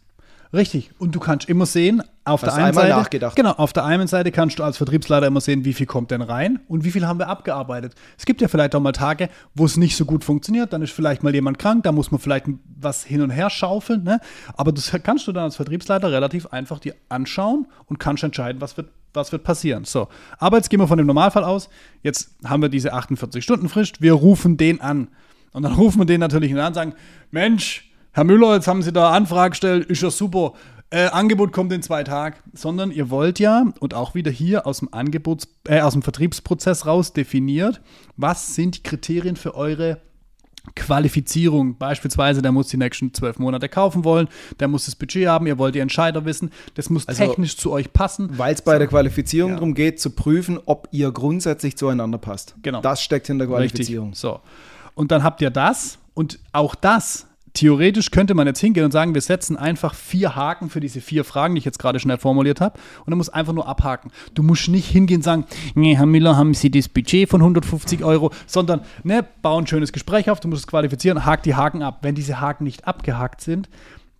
Richtig. 0.55 0.91
Und 0.97 1.13
du 1.13 1.19
kannst 1.19 1.49
immer 1.49 1.65
sehen, 1.65 2.01
auf 2.23 2.41
Hast 2.41 2.55
der 2.55 2.63
einen 2.65 2.73
Seite. 2.73 2.89
Nachgedacht. 2.89 3.35
Genau, 3.35 3.51
auf 3.51 3.73
der 3.73 3.83
einen 3.83 4.07
Seite 4.07 4.31
kannst 4.31 4.57
du 4.57 4.63
als 4.63 4.77
Vertriebsleiter 4.77 5.27
immer 5.27 5.41
sehen, 5.41 5.65
wie 5.65 5.73
viel 5.73 5.85
kommt 5.85 6.11
denn 6.11 6.21
rein 6.21 6.59
und 6.67 6.85
wie 6.85 6.91
viel 6.91 7.05
haben 7.05 7.19
wir 7.19 7.27
abgearbeitet. 7.27 7.93
Es 8.17 8.25
gibt 8.25 8.41
ja 8.41 8.47
vielleicht 8.47 8.73
auch 8.73 8.79
mal 8.79 8.93
Tage, 8.93 9.29
wo 9.53 9.65
es 9.65 9.75
nicht 9.75 9.97
so 9.97 10.05
gut 10.05 10.23
funktioniert, 10.23 10.71
dann 10.71 10.81
ist 10.81 10.91
vielleicht 10.91 11.23
mal 11.23 11.35
jemand 11.35 11.59
krank, 11.59 11.83
da 11.83 11.91
muss 11.91 12.09
man 12.09 12.19
vielleicht 12.19 12.45
was 12.79 13.03
hin 13.03 13.21
und 13.21 13.31
her 13.31 13.49
schaufeln, 13.49 14.03
ne? 14.03 14.19
Aber 14.55 14.71
das 14.71 14.91
kannst 15.03 15.27
du 15.27 15.33
dann 15.33 15.43
als 15.43 15.57
Vertriebsleiter 15.57 16.11
relativ 16.11 16.47
einfach 16.47 16.79
dir 16.79 16.95
anschauen 17.09 17.67
und 17.85 17.99
kannst 17.99 18.23
entscheiden, 18.23 18.61
was 18.61 18.77
wird 18.77 18.89
was 19.13 19.31
wird 19.31 19.43
passieren. 19.43 19.85
So, 19.85 20.09
aber 20.39 20.57
jetzt 20.57 20.69
gehen 20.69 20.79
wir 20.79 20.87
von 20.87 20.97
dem 20.97 21.07
Normalfall 21.07 21.45
aus. 21.45 21.69
Jetzt 22.03 22.31
haben 22.43 22.61
wir 22.61 22.67
diese 22.67 22.91
48 22.91 23.41
Stunden 23.41 23.69
Frist. 23.69 24.01
Wir 24.01 24.11
rufen 24.11 24.57
den 24.57 24.81
an. 24.81 25.07
Und 25.53 25.63
dann 25.63 25.73
rufen 25.75 25.99
wir 25.99 26.05
den 26.05 26.19
natürlich 26.19 26.53
an 26.53 26.67
und 26.67 26.73
sagen: 26.73 26.93
Mensch, 27.31 27.89
Herr 28.15 28.23
Müller, 28.23 28.53
jetzt 28.53 28.69
haben 28.69 28.81
Sie 28.81 28.93
da 28.93 29.11
Anfrage 29.11 29.49
gestellt, 29.49 29.87
ist 29.87 30.01
ja 30.01 30.09
super. 30.09 30.53
Äh, 30.89 31.07
Angebot 31.07 31.51
kommt 31.51 31.73
in 31.73 31.81
zwei 31.81 32.05
Tagen, 32.05 32.37
sondern 32.53 32.89
ihr 32.89 33.09
wollt 33.09 33.39
ja 33.39 33.65
und 33.81 33.93
auch 33.93 34.15
wieder 34.15 34.31
hier 34.31 34.65
aus 34.65 34.79
dem 34.79 34.93
Angebots, 34.93 35.49
äh, 35.67 35.81
aus 35.81 35.91
dem 35.91 36.01
Vertriebsprozess 36.01 36.85
raus 36.85 37.11
definiert, 37.11 37.81
was 38.15 38.55
sind 38.55 38.77
die 38.77 38.83
Kriterien 38.83 39.35
für 39.35 39.53
eure 39.53 39.99
Qualifizierung. 40.77 41.77
Beispielsweise, 41.77 42.41
der 42.41 42.53
muss 42.53 42.69
die 42.69 42.77
nächsten 42.77 43.13
zwölf 43.13 43.37
Monate 43.37 43.67
kaufen 43.67 44.05
wollen, 44.05 44.29
der 44.61 44.69
muss 44.69 44.85
das 44.85 44.95
Budget 44.95 45.27
haben, 45.27 45.45
ihr 45.45 45.57
wollt 45.57 45.75
die 45.75 45.79
Entscheider 45.79 46.23
wissen, 46.23 46.51
das 46.75 46.89
muss 46.89 47.09
also, 47.09 47.21
technisch 47.21 47.57
zu 47.57 47.73
euch 47.73 47.91
passen. 47.91 48.29
Weil 48.37 48.53
es 48.53 48.61
bei 48.61 48.75
so, 48.75 48.79
der 48.79 48.87
Qualifizierung 48.87 49.51
ja. 49.51 49.55
darum 49.57 49.73
geht, 49.73 49.99
zu 49.99 50.11
prüfen, 50.11 50.57
ob 50.65 50.87
ihr 50.91 51.11
grundsätzlich 51.11 51.75
zueinander 51.75 52.17
passt. 52.17 52.55
Genau. 52.61 52.79
Das 52.79 53.01
steckt 53.01 53.27
hinter 53.27 53.45
Qualifizierung. 53.45 54.11
Richtig. 54.11 54.21
So. 54.21 54.39
Und 54.93 55.11
dann 55.11 55.21
habt 55.21 55.41
ihr 55.41 55.49
das 55.49 55.99
und 56.13 56.39
auch 56.53 56.75
das 56.75 57.27
theoretisch 57.55 58.11
könnte 58.11 58.35
man 58.35 58.45
jetzt 58.45 58.59
hingehen 58.59 58.85
und 58.85 58.91
sagen, 58.91 59.13
wir 59.13 59.21
setzen 59.21 59.57
einfach 59.57 59.95
vier 59.95 60.35
Haken 60.35 60.69
für 60.69 60.79
diese 60.79 61.01
vier 61.01 61.23
Fragen, 61.23 61.55
die 61.55 61.59
ich 61.59 61.65
jetzt 61.65 61.79
gerade 61.79 61.99
schnell 61.99 62.17
formuliert 62.17 62.61
habe. 62.61 62.77
Und 62.99 63.11
dann 63.11 63.17
muss 63.17 63.29
einfach 63.29 63.53
nur 63.53 63.67
abhaken. 63.67 64.11
Du 64.35 64.43
musst 64.43 64.67
nicht 64.67 64.87
hingehen 64.87 65.17
und 65.17 65.23
sagen, 65.23 65.45
nee, 65.73 65.95
Herr 65.95 66.05
Müller, 66.05 66.37
haben 66.37 66.53
Sie 66.53 66.69
das 66.69 66.89
Budget 66.89 67.29
von 67.29 67.41
150 67.41 68.03
Euro, 68.03 68.31
sondern 68.45 68.81
ne, 69.03 69.25
bau 69.41 69.57
ein 69.57 69.67
schönes 69.67 69.91
Gespräch 69.91 70.29
auf, 70.29 70.39
du 70.39 70.47
musst 70.47 70.63
es 70.63 70.67
qualifizieren, 70.67 71.25
hak 71.25 71.43
die 71.43 71.55
Haken 71.55 71.81
ab. 71.81 71.99
Wenn 72.01 72.15
diese 72.15 72.39
Haken 72.39 72.65
nicht 72.65 72.87
abgehakt 72.87 73.41
sind, 73.41 73.69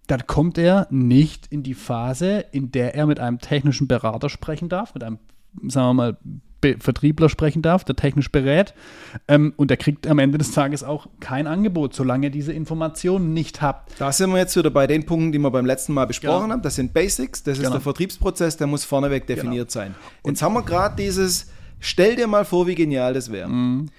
dann 0.07 0.25
kommt 0.27 0.57
er 0.57 0.87
nicht 0.89 1.47
in 1.47 1.63
die 1.63 1.73
Phase, 1.73 2.45
in 2.51 2.71
der 2.71 2.95
er 2.95 3.05
mit 3.05 3.19
einem 3.19 3.39
technischen 3.39 3.87
Berater 3.87 4.29
sprechen 4.29 4.69
darf, 4.69 4.93
mit 4.93 5.03
einem, 5.03 5.19
sagen 5.67 5.89
wir 5.89 5.93
mal, 5.93 6.17
Be 6.65 6.75
Vertriebler 6.79 7.29
sprechen 7.29 7.61
darf, 7.61 7.83
der 7.83 7.95
technisch 7.95 8.31
berät. 8.31 8.73
Ähm, 9.27 9.53
und 9.55 9.69
der 9.69 9.77
kriegt 9.77 10.07
am 10.07 10.17
Ende 10.17 10.39
des 10.39 10.51
Tages 10.51 10.83
auch 10.83 11.07
kein 11.19 11.45
Angebot, 11.45 11.93
solange 11.93 12.27
ihr 12.27 12.31
diese 12.31 12.53
Informationen 12.53 13.33
nicht 13.33 13.61
habt. 13.61 13.93
Da 13.99 14.11
sind 14.11 14.31
wir 14.31 14.39
jetzt 14.39 14.55
wieder 14.55 14.71
bei 14.71 14.87
den 14.87 15.05
Punkten, 15.05 15.31
die 15.31 15.37
wir 15.37 15.51
beim 15.51 15.65
letzten 15.65 15.93
Mal 15.93 16.05
besprochen 16.07 16.43
genau. 16.43 16.53
haben. 16.53 16.61
Das 16.63 16.75
sind 16.75 16.93
Basics, 16.93 17.43
das 17.43 17.57
genau. 17.57 17.69
ist 17.69 17.73
der 17.73 17.81
Vertriebsprozess, 17.81 18.57
der 18.57 18.67
muss 18.67 18.83
vorneweg 18.83 19.27
genau. 19.27 19.41
definiert 19.41 19.71
genau. 19.71 19.85
sein. 19.85 19.95
Und 20.23 20.33
jetzt 20.33 20.41
haben 20.41 20.53
wir 20.53 20.63
gerade 20.63 20.95
dieses, 20.95 21.51
stell 21.79 22.15
dir 22.15 22.27
mal 22.27 22.45
vor, 22.45 22.65
wie 22.65 22.75
genial 22.75 23.13
das 23.13 23.31
wäre. 23.31 23.47
Mhm. 23.47 23.89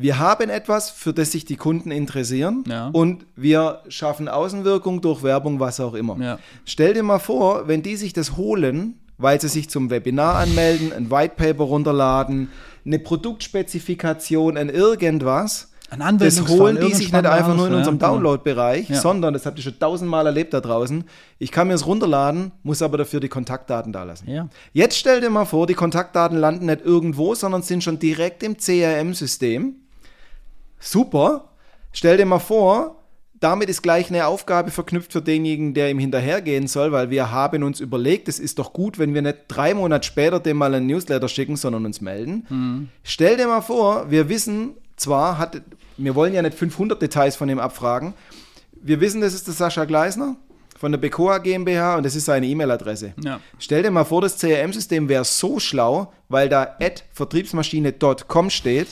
Wir 0.00 0.20
haben 0.20 0.48
etwas, 0.48 0.90
für 0.90 1.12
das 1.12 1.32
sich 1.32 1.44
die 1.44 1.56
Kunden 1.56 1.90
interessieren 1.90 2.62
ja. 2.68 2.88
und 2.92 3.26
wir 3.34 3.82
schaffen 3.88 4.28
Außenwirkung 4.28 5.00
durch 5.00 5.24
Werbung, 5.24 5.58
was 5.58 5.80
auch 5.80 5.94
immer. 5.94 6.16
Ja. 6.20 6.38
Stell 6.64 6.94
dir 6.94 7.02
mal 7.02 7.18
vor, 7.18 7.66
wenn 7.66 7.82
die 7.82 7.96
sich 7.96 8.12
das 8.12 8.36
holen, 8.36 8.94
weil 9.18 9.40
sie 9.40 9.48
sich 9.48 9.68
zum 9.68 9.90
Webinar 9.90 10.36
anmelden, 10.36 10.92
ein 10.92 11.10
White 11.10 11.34
Paper 11.36 11.64
runterladen, 11.64 12.50
eine 12.86 12.98
Produktspezifikation, 12.98 14.56
ein 14.56 14.68
irgendwas. 14.70 15.72
Ein 15.90 16.18
das 16.18 16.46
holen 16.48 16.78
die 16.80 16.92
sich 16.92 17.12
nicht 17.12 17.26
einfach 17.26 17.56
nur 17.56 17.66
in 17.66 17.72
unserem 17.72 17.98
genau. 17.98 18.12
Download-Bereich, 18.12 18.90
ja. 18.90 19.00
sondern, 19.00 19.32
das 19.32 19.46
habt 19.46 19.58
ihr 19.58 19.62
schon 19.62 19.78
tausendmal 19.78 20.26
erlebt 20.26 20.52
da 20.52 20.60
draußen, 20.60 21.04
ich 21.38 21.50
kann 21.50 21.68
mir 21.68 21.74
es 21.74 21.86
runterladen, 21.86 22.52
muss 22.62 22.82
aber 22.82 22.98
dafür 22.98 23.20
die 23.20 23.30
Kontaktdaten 23.30 23.90
da 23.90 24.04
lassen. 24.04 24.28
Ja. 24.28 24.48
Jetzt 24.74 24.98
stell 24.98 25.22
dir 25.22 25.30
mal 25.30 25.46
vor, 25.46 25.66
die 25.66 25.74
Kontaktdaten 25.74 26.36
landen 26.36 26.66
nicht 26.66 26.84
irgendwo, 26.84 27.34
sondern 27.34 27.62
sind 27.62 27.82
schon 27.82 27.98
direkt 27.98 28.42
im 28.42 28.58
CRM-System. 28.58 29.76
Super. 30.78 31.48
Stell 31.92 32.18
dir 32.18 32.26
mal 32.26 32.38
vor, 32.38 32.97
damit 33.40 33.68
ist 33.68 33.82
gleich 33.82 34.10
eine 34.10 34.26
Aufgabe 34.26 34.70
verknüpft 34.70 35.12
für 35.12 35.22
denjenigen, 35.22 35.74
der 35.74 35.90
ihm 35.90 35.98
hinterhergehen 35.98 36.66
soll, 36.66 36.92
weil 36.92 37.10
wir 37.10 37.30
haben 37.30 37.62
uns 37.62 37.80
überlegt, 37.80 38.28
es 38.28 38.38
ist 38.38 38.58
doch 38.58 38.72
gut, 38.72 38.98
wenn 38.98 39.14
wir 39.14 39.22
nicht 39.22 39.38
drei 39.48 39.74
Monate 39.74 40.06
später 40.06 40.40
dem 40.40 40.56
mal 40.56 40.74
einen 40.74 40.86
Newsletter 40.86 41.28
schicken, 41.28 41.56
sondern 41.56 41.86
uns 41.86 42.00
melden. 42.00 42.46
Mhm. 42.48 42.88
Stell 43.02 43.36
dir 43.36 43.46
mal 43.46 43.60
vor, 43.60 44.10
wir 44.10 44.28
wissen 44.28 44.72
zwar, 44.96 45.38
hat, 45.38 45.60
wir 45.96 46.14
wollen 46.14 46.34
ja 46.34 46.42
nicht 46.42 46.56
500 46.56 47.00
Details 47.00 47.36
von 47.36 47.48
ihm 47.48 47.58
abfragen, 47.58 48.14
wir 48.80 49.00
wissen, 49.00 49.20
das 49.20 49.34
ist 49.34 49.46
der 49.46 49.54
Sascha 49.54 49.84
Gleisner 49.84 50.36
von 50.78 50.92
der 50.92 50.98
Becoa 50.98 51.38
GmbH 51.38 51.96
und 51.96 52.06
das 52.06 52.14
ist 52.14 52.26
seine 52.26 52.46
E-Mail-Adresse. 52.46 53.14
Ja. 53.22 53.40
Stell 53.58 53.82
dir 53.82 53.90
mal 53.90 54.04
vor, 54.04 54.22
das 54.22 54.38
CRM-System 54.38 55.08
wäre 55.08 55.24
so 55.24 55.58
schlau, 55.58 56.12
weil 56.28 56.48
da 56.48 56.76
at 56.80 57.04
vertriebsmaschine.com 57.12 58.50
steht, 58.50 58.88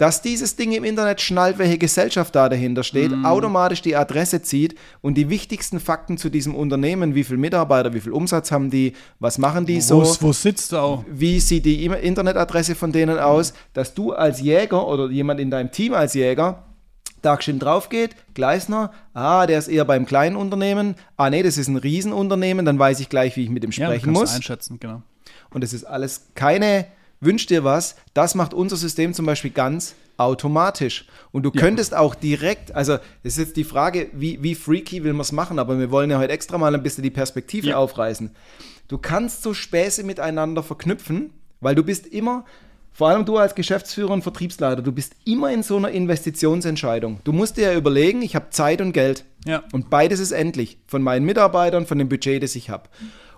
dass 0.00 0.22
dieses 0.22 0.56
Ding 0.56 0.72
im 0.72 0.82
Internet 0.82 1.20
schnallt, 1.20 1.58
welche 1.58 1.76
Gesellschaft 1.76 2.34
da 2.34 2.48
dahinter 2.48 2.82
steht, 2.84 3.10
Mhm. 3.10 3.26
automatisch 3.26 3.82
die 3.82 3.94
Adresse 3.94 4.40
zieht 4.40 4.74
und 5.02 5.14
die 5.16 5.28
wichtigsten 5.28 5.78
Fakten 5.78 6.16
zu 6.16 6.30
diesem 6.30 6.54
Unternehmen, 6.54 7.14
wie 7.14 7.22
viele 7.22 7.36
Mitarbeiter, 7.36 7.92
wie 7.92 8.00
viel 8.00 8.12
Umsatz 8.12 8.50
haben 8.50 8.70
die, 8.70 8.94
was 9.18 9.36
machen 9.36 9.66
die 9.66 9.82
so, 9.82 10.02
Wo, 10.02 10.16
wo 10.28 10.32
sitzt 10.32 10.72
du 10.72 10.78
auch? 10.78 11.04
wie 11.06 11.38
sieht 11.38 11.66
die 11.66 11.84
Internetadresse 11.84 12.74
von 12.76 12.92
denen 12.92 13.18
aus, 13.18 13.52
dass 13.74 13.92
du 13.92 14.12
als 14.14 14.40
Jäger 14.40 14.86
oder 14.88 15.10
jemand 15.10 15.38
in 15.38 15.50
deinem 15.50 15.70
Team 15.70 15.92
als 15.92 16.14
Jäger 16.14 16.64
da 17.20 17.38
schön 17.38 17.58
drauf 17.58 17.90
geht, 17.90 18.16
Gleisner, 18.32 18.92
ah, 19.12 19.46
der 19.46 19.58
ist 19.58 19.68
eher 19.68 19.84
beim 19.84 20.06
kleinen 20.06 20.36
Unternehmen, 20.36 20.94
ah 21.18 21.28
nee, 21.28 21.42
das 21.42 21.58
ist 21.58 21.68
ein 21.68 21.76
Riesenunternehmen, 21.76 22.64
dann 22.64 22.78
weiß 22.78 23.00
ich 23.00 23.10
gleich, 23.10 23.36
wie 23.36 23.44
ich 23.44 23.50
mit 23.50 23.62
dem 23.64 23.70
Ja, 23.72 23.84
sprechen 23.88 24.14
du 24.14 24.18
muss. 24.20 24.34
einschätzen, 24.34 24.78
genau. 24.80 25.02
Und 25.50 25.62
es 25.62 25.74
ist 25.74 25.84
alles 25.84 26.28
keine, 26.34 26.86
wünsch 27.20 27.46
dir 27.46 27.64
was, 27.64 27.96
das 28.14 28.34
macht 28.34 28.54
unser 28.54 28.76
System 28.76 29.12
zum 29.14 29.26
Beispiel 29.26 29.50
ganz 29.50 29.94
automatisch. 30.16 31.06
Und 31.32 31.42
du 31.44 31.50
Ja. 31.54 31.60
könntest 31.60 31.94
auch 31.94 32.14
direkt, 32.14 32.74
also 32.74 32.94
es 33.22 33.36
ist 33.36 33.38
jetzt 33.38 33.56
die 33.56 33.64
Frage, 33.64 34.08
wie, 34.12 34.42
wie 34.42 34.54
freaky 34.54 35.02
will 35.04 35.12
man 35.12 35.22
es 35.22 35.32
machen, 35.32 35.58
aber 35.58 35.78
wir 35.78 35.90
wollen 35.90 36.10
ja 36.10 36.18
heute 36.18 36.32
extra 36.32 36.58
mal 36.58 36.74
ein 36.74 36.82
bisschen 36.82 37.02
die 37.02 37.10
Perspektive 37.10 37.68
Ja. 37.68 37.76
aufreißen. 37.76 38.30
Du 38.88 38.98
kannst 38.98 39.42
so 39.42 39.54
Späße 39.54 40.02
miteinander 40.04 40.62
verknüpfen, 40.62 41.30
weil 41.60 41.74
du 41.74 41.82
bist 41.82 42.06
immer, 42.06 42.44
vor 42.92 43.08
allem 43.08 43.24
du 43.24 43.36
als 43.38 43.54
Geschäftsführer 43.54 44.10
und 44.10 44.22
Vertriebsleiter, 44.22 44.82
du 44.82 44.92
bist 44.92 45.14
immer 45.24 45.50
in 45.52 45.62
so 45.62 45.76
einer 45.76 45.90
Investitionsentscheidung. 45.90 47.20
Du 47.24 47.32
musst 47.32 47.56
dir 47.56 47.72
ja 47.72 47.78
überlegen, 47.78 48.20
ich 48.22 48.34
habe 48.34 48.50
Zeit 48.50 48.80
und 48.80 48.92
Geld. 48.92 49.24
Ja. 49.46 49.62
Und 49.72 49.90
beides 49.90 50.20
ist 50.20 50.32
endlich. 50.32 50.78
Von 50.86 51.02
meinen 51.02 51.24
Mitarbeitern, 51.24 51.86
von 51.86 51.98
dem 51.98 52.08
Budget, 52.08 52.42
das 52.42 52.56
ich 52.56 52.68
habe. 52.68 52.88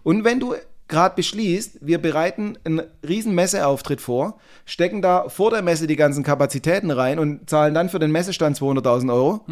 Und 0.03 0.25
wenn 0.25 0.41
du 0.41 0.55
gerade 0.93 1.17
beschließt, 1.17 1.79
wir 1.81 2.01
bereiten 2.01 2.57
einen 2.65 2.83
riesen 3.07 3.35
Messeauftritt 3.35 4.01
vor, 4.01 4.39
stecken 4.67 5.03
da 5.03 5.29
vor 5.29 5.51
der 5.51 5.63
Messe 5.63 5.89
die 5.89 5.97
ganzen 5.97 6.23
Kapazitäten 6.23 6.93
rein 6.93 7.19
und 7.19 7.51
zahlen 7.51 7.75
dann 7.75 7.89
für 7.89 7.99
den 7.99 8.13
Messestand 8.13 8.57
200.000 8.57 9.13
Euro, 9.13 9.45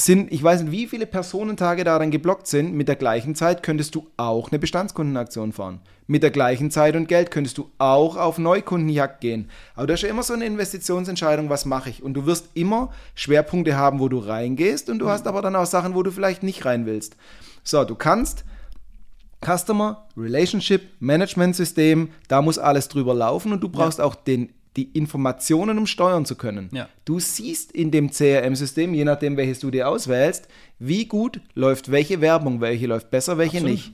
sind, 0.00 0.32
ich 0.32 0.42
weiß 0.42 0.62
nicht, 0.62 0.70
wie 0.70 0.86
viele 0.86 1.06
Personentage 1.06 1.82
da 1.82 1.98
dann 1.98 2.12
geblockt 2.12 2.46
sind. 2.46 2.72
Mit 2.72 2.86
der 2.86 2.94
gleichen 2.94 3.34
Zeit 3.34 3.64
könntest 3.64 3.96
du 3.96 4.06
auch 4.16 4.50
eine 4.50 4.60
Bestandskundenaktion 4.60 5.52
fahren. 5.52 5.80
Mit 6.06 6.22
der 6.22 6.30
gleichen 6.30 6.70
Zeit 6.70 6.94
und 6.94 7.08
Geld 7.08 7.32
könntest 7.32 7.58
du 7.58 7.72
auch 7.78 8.16
auf 8.16 8.38
Neukundenjagd 8.38 9.20
gehen. 9.20 9.50
Aber 9.74 9.88
das 9.88 9.98
ist 9.98 10.04
ja 10.04 10.10
immer 10.10 10.22
so 10.22 10.34
eine 10.34 10.46
Investitionsentscheidung, 10.46 11.50
was 11.50 11.64
mache 11.64 11.90
ich? 11.90 12.02
Und 12.02 12.14
du 12.14 12.26
wirst 12.26 12.50
immer 12.54 12.92
Schwerpunkte 13.16 13.76
haben, 13.76 13.98
wo 13.98 14.08
du 14.08 14.18
reingehst 14.18 14.88
und 14.88 15.00
du 15.00 15.08
hast 15.08 15.26
aber 15.26 15.42
dann 15.42 15.56
auch 15.56 15.66
Sachen, 15.66 15.96
wo 15.96 16.04
du 16.04 16.12
vielleicht 16.12 16.44
nicht 16.44 16.64
rein 16.64 16.86
willst. 16.86 17.16
So, 17.64 17.84
du 17.84 17.96
kannst 17.96 18.44
Customer 19.44 20.06
Relationship 20.16 20.82
Management 21.00 21.54
System, 21.56 22.10
da 22.28 22.42
muss 22.42 22.58
alles 22.58 22.88
drüber 22.88 23.14
laufen 23.14 23.52
und 23.52 23.60
du 23.62 23.68
brauchst 23.68 24.00
auch 24.00 24.14
den, 24.14 24.52
die 24.76 24.84
Informationen, 24.92 25.78
um 25.78 25.86
steuern 25.86 26.24
zu 26.24 26.34
können. 26.36 26.68
Ja. 26.72 26.88
Du 27.04 27.20
siehst 27.20 27.72
in 27.72 27.90
dem 27.90 28.10
CRM-System, 28.10 28.94
je 28.94 29.04
nachdem, 29.04 29.36
welches 29.36 29.60
du 29.60 29.70
dir 29.70 29.88
auswählst, 29.88 30.48
wie 30.78 31.06
gut 31.06 31.40
läuft 31.54 31.90
welche 31.90 32.20
Werbung, 32.20 32.60
welche 32.60 32.86
läuft 32.86 33.10
besser, 33.10 33.38
welche 33.38 33.58
Absolut. 33.58 33.70
nicht. 33.76 33.92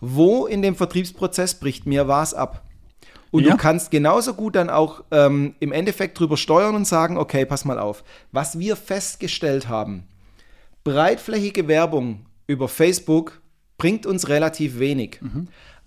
Wo 0.00 0.46
in 0.46 0.62
dem 0.62 0.74
Vertriebsprozess 0.76 1.54
bricht 1.54 1.86
mir 1.86 2.08
was 2.08 2.34
ab? 2.34 2.64
Und 3.30 3.44
Ja. 3.44 3.52
du 3.52 3.56
kannst 3.58 3.92
genauso 3.92 4.34
gut 4.34 4.56
dann 4.56 4.70
auch 4.70 5.04
ähm, 5.12 5.54
im 5.60 5.70
Endeffekt 5.70 6.18
drüber 6.18 6.36
steuern 6.36 6.74
und 6.74 6.84
sagen, 6.86 7.16
okay, 7.16 7.44
pass 7.44 7.64
mal 7.64 7.78
auf. 7.78 8.02
Was 8.32 8.58
wir 8.58 8.74
festgestellt 8.74 9.68
haben, 9.68 10.04
breitflächige 10.84 11.68
Werbung 11.68 12.26
über 12.46 12.66
Facebook 12.68 13.39
bringt 13.80 14.06
uns 14.06 14.28
relativ 14.28 14.78
wenig. 14.78 15.20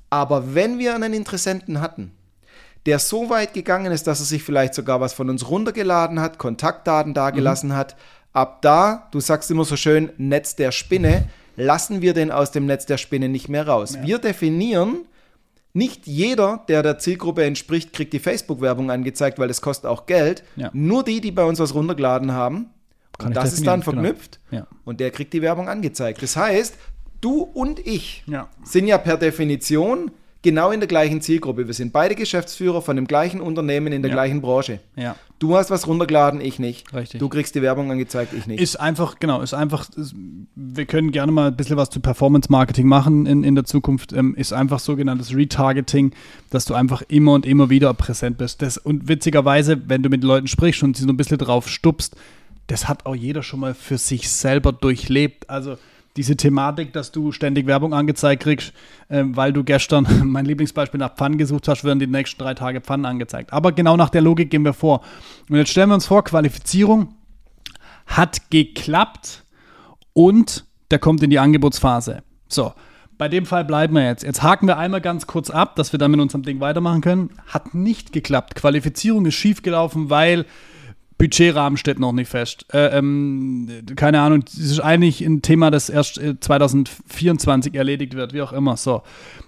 Aber 0.09 0.53
wenn 0.55 0.79
wir 0.79 0.95
einen 0.95 1.13
Interessenten 1.13 1.79
hatten, 1.81 2.12
der 2.85 3.00
so 3.00 3.29
weit 3.29 3.53
gegangen 3.53 3.91
ist, 3.91 4.07
dass 4.07 4.19
er 4.19 4.25
sich 4.25 4.43
vielleicht 4.43 4.73
sogar 4.73 5.00
was 5.00 5.13
von 5.13 5.29
uns 5.29 5.50
runtergeladen 5.50 6.19
hat, 6.19 6.38
Kontaktdaten 6.38 7.13
dagelassen 7.13 7.75
hat, 7.75 7.95
ab 8.33 8.62
da, 8.62 9.07
du 9.12 9.19
sagst 9.19 9.50
immer 9.51 9.63
so 9.63 9.77
schön, 9.77 10.12
Netz 10.17 10.55
der 10.55 10.71
Spinne, 10.71 11.29
lassen 11.55 12.01
wir 12.01 12.13
den 12.13 12.31
aus 12.31 12.51
dem 12.51 12.65
Netz 12.65 12.85
der 12.85 12.97
Spinne 12.97 13.29
nicht 13.29 13.47
mehr 13.47 13.67
raus. 13.67 13.97
Wir 14.01 14.17
definieren, 14.17 15.05
nicht 15.73 16.05
jeder, 16.07 16.63
der 16.67 16.83
der 16.83 17.00
Zielgruppe 17.00 17.43
entspricht, 17.43 17.93
kriegt 17.93 18.13
die 18.13 18.19
Facebook-Werbung 18.19 18.91
angezeigt, 18.91 19.39
weil 19.39 19.47
das 19.47 19.62
kostet 19.62 19.85
auch 19.89 20.05
Geld. 20.05 20.43
Ja. 20.55 20.69
Nur 20.73 21.03
die, 21.03 21.21
die 21.21 21.31
bei 21.31 21.43
uns 21.43 21.59
was 21.59 21.73
runtergeladen 21.73 22.31
haben, 22.33 22.69
Kann 23.17 23.29
und 23.29 23.35
das 23.38 23.53
ist 23.53 23.65
dann 23.65 23.79
definieren, 23.79 24.03
genau. 24.03 24.15
verknüpft 24.15 24.39
Ja. 24.51 24.67
und 24.83 25.00
der 25.00 25.09
kriegt 25.12 25.33
die 25.33 25.41
Werbung 25.41 25.69
angezeigt. 25.69 26.21
Das 26.21 26.35
heißt, 26.35 26.75
du 27.23 27.41
und 27.41 27.79
ich 27.85 28.23
Ja. 28.27 28.47
sind 28.63 28.87
ja 28.87 28.97
per 28.97 29.17
Definition 29.17 30.11
genau 30.41 30.71
in 30.71 30.81
der 30.81 30.87
gleichen 30.87 31.21
Zielgruppe. 31.21 31.67
Wir 31.67 31.73
sind 31.73 31.93
beide 31.93 32.15
Geschäftsführer 32.15 32.81
von 32.81 32.97
dem 32.97 33.07
gleichen 33.07 33.39
Unternehmen 33.39 33.93
in 33.93 34.01
der 34.01 34.09
Ja. 34.09 34.15
gleichen 34.15 34.41
Branche. 34.41 34.79
Ja. 34.97 35.15
Du 35.39 35.55
hast 35.55 35.71
was 35.71 35.87
runtergeladen, 35.87 36.41
ich 36.41 36.59
nicht. 36.59 36.93
Richtig. 36.93 37.19
Du 37.21 37.29
kriegst 37.29 37.55
die 37.55 37.61
Werbung 37.61 37.89
angezeigt, 37.91 38.33
ich 38.37 38.45
nicht. 38.45 38.59
Ist 38.61 38.75
einfach, 38.77 39.19
genau, 39.19 39.41
ist 39.41 39.53
einfach, 39.53 39.87
ist, 39.95 40.13
wir 40.55 40.85
können 40.85 41.11
gerne 41.11 41.31
mal 41.31 41.47
ein 41.47 41.55
bisschen 41.55 41.77
was 41.77 41.89
zu 41.89 42.01
Performance-Marketing 42.01 42.85
machen 42.87 43.25
in, 43.25 43.45
in 43.45 43.55
der 43.55 43.63
Zukunft, 43.63 44.11
ähm, 44.11 44.35
ist 44.35 44.51
einfach 44.51 44.79
sogenanntes 44.79 45.33
Retargeting, 45.33 46.11
dass 46.49 46.65
du 46.65 46.73
einfach 46.73 47.01
immer 47.07 47.33
und 47.33 47.45
immer 47.45 47.69
wieder 47.69 47.93
präsent 47.93 48.37
bist. 48.37 48.61
Das, 48.61 48.77
und 48.77 49.07
witzigerweise, 49.07 49.81
wenn 49.87 50.03
du 50.03 50.09
mit 50.09 50.25
Leuten 50.25 50.47
sprichst 50.47 50.83
und 50.83 50.97
sie 50.97 51.03
so 51.03 51.09
ein 51.09 51.17
bisschen 51.17 51.37
drauf 51.37 51.69
stupst, 51.69 52.15
das 52.67 52.89
hat 52.89 53.05
auch 53.05 53.15
jeder 53.15 53.43
schon 53.43 53.61
mal 53.61 53.73
für 53.73 53.97
sich 53.97 54.29
selber 54.29 54.73
durchlebt. 54.73 55.49
Also 55.49 55.77
diese 56.15 56.38
Thematik, 56.38 56.93
dass 56.93 57.12
du 57.12 57.32
ständig 57.32 57.65
Werbung 57.65 57.93
angezeigt 57.93 58.43
kriegst, 58.43 58.74
ähm, 59.10 59.36
weil 59.36 59.51
du 59.53 59.63
gestern, 59.63 60.08
mein 60.24 60.46
Lieblingsbeispiel, 60.46 61.00
nach 61.00 61.15
Pfannen 61.15 61.38
gesucht 61.38 61.67
hast, 61.67 61.84
werden 61.84 62.00
die 62.00 62.08
nächsten 62.08 62.41
drei 62.41 62.53
Tage 62.53 62.82
Pfannen 62.82 63.05
angezeigt. 63.05 63.51
Aber 63.51 63.72
genau 63.72 63.98
nach 63.98 64.10
der 64.10 64.22
Logik 64.22 64.50
gehen 64.50 64.63
wir 64.63 64.74
vor. 64.74 65.01
Und 65.50 65.58
jetzt 65.58 65.72
stellen 65.72 65.89
wir 65.89 65.96
uns 65.96 66.05
vor, 66.05 66.24
Qualifizierung 66.24 67.15
hat 68.05 68.51
geklappt 68.51 69.43
und 70.13 70.65
der 70.91 71.00
kommt 71.00 71.24
in 71.24 71.29
die 71.29 71.39
Angebotsphase. 71.39 72.22
So, 72.48 72.74
bei 73.17 73.29
dem 73.29 73.46
Fall 73.46 73.65
bleiben 73.65 73.96
wir 73.96 74.05
jetzt. 74.05 74.24
Jetzt 74.24 74.43
haken 74.43 74.67
wir 74.67 74.77
einmal 74.77 75.01
ganz 75.01 75.27
kurz 75.27 75.50
ab, 75.50 75.75
dass 75.75 75.91
wir 75.91 75.98
dann 75.98 76.12
mit 76.12 76.20
unserem 76.20 76.43
Ding 76.43 76.60
weitermachen 76.60 77.01
können. 77.01 77.29
Hat 77.48 77.74
nicht 77.74 78.12
geklappt. 78.12 78.55
Qualifizierung 78.55 79.25
ist 79.25 79.36
schiefgelaufen, 79.36 80.10
weil 80.10 80.46
Budgetrahmen 81.17 81.77
steht 81.77 82.00
noch 82.00 82.12
nicht 82.12 82.29
fest. 82.29 82.65
Äh, 82.74 82.98
ähm, 82.98 83.70
keine 83.96 84.22
Ahnung, 84.22 84.43
das 84.46 84.55
ist 84.55 84.79
eigentlich 84.79 85.22
ein 85.22 85.41
Thema, 85.41 85.72
das 85.72 85.89
erst 85.89 86.17
äh, 86.17 86.39
2024 86.39 87.75
erledigt 87.75 88.15
wird, 88.15 88.34
wie 88.34 88.41
auch 88.41 88.53
immer. 88.53 88.77
So, 88.77 89.03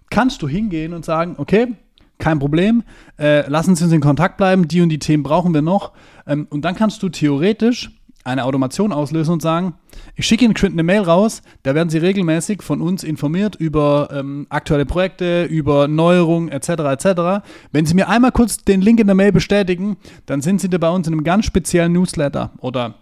kannst 0.09 0.41
du 0.41 0.47
hingehen 0.47 0.93
und 0.93 1.05
sagen, 1.05 1.35
okay, 1.37 1.73
kein 2.17 2.39
Problem, 2.39 2.83
äh, 3.19 3.47
lassen 3.49 3.75
Sie 3.75 3.83
uns 3.83 3.93
in 3.93 4.01
Kontakt 4.01 4.37
bleiben, 4.37 4.67
die 4.67 4.81
und 4.81 4.89
die 4.89 4.99
Themen 4.99 5.23
brauchen 5.23 5.53
wir 5.53 5.61
noch. 5.61 5.91
Ähm, 6.25 6.47
und 6.49 6.63
dann 6.63 6.75
kannst 6.75 7.03
du 7.03 7.09
theoretisch 7.09 7.91
eine 8.25 8.43
Automation 8.43 8.91
auslösen 8.91 9.33
und 9.33 9.41
sagen, 9.41 9.75
ich 10.15 10.25
schicke 10.25 10.43
Ihnen 10.43 10.55
eine 10.61 10.83
Mail 10.83 11.01
raus, 11.01 11.41
da 11.63 11.75
werden 11.75 11.89
Sie 11.89 11.99
regelmäßig 11.99 12.63
von 12.63 12.81
uns 12.81 13.03
informiert 13.03 13.55
über 13.55 14.09
ähm, 14.11 14.47
aktuelle 14.49 14.85
Projekte, 14.85 15.45
über 15.45 15.87
Neuerungen 15.87 16.49
etc. 16.49 16.69
etc. 16.69 17.45
Wenn 17.71 17.85
Sie 17.85 17.93
mir 17.93 18.09
einmal 18.09 18.31
kurz 18.31 18.57
den 18.57 18.81
Link 18.81 18.99
in 18.99 19.07
der 19.07 19.15
Mail 19.15 19.31
bestätigen, 19.31 19.97
dann 20.25 20.41
sind 20.41 20.59
Sie 20.59 20.69
da 20.69 20.77
bei 20.79 20.89
uns 20.89 21.07
in 21.07 21.13
einem 21.13 21.23
ganz 21.23 21.45
speziellen 21.45 21.93
Newsletter 21.93 22.51
oder 22.57 22.95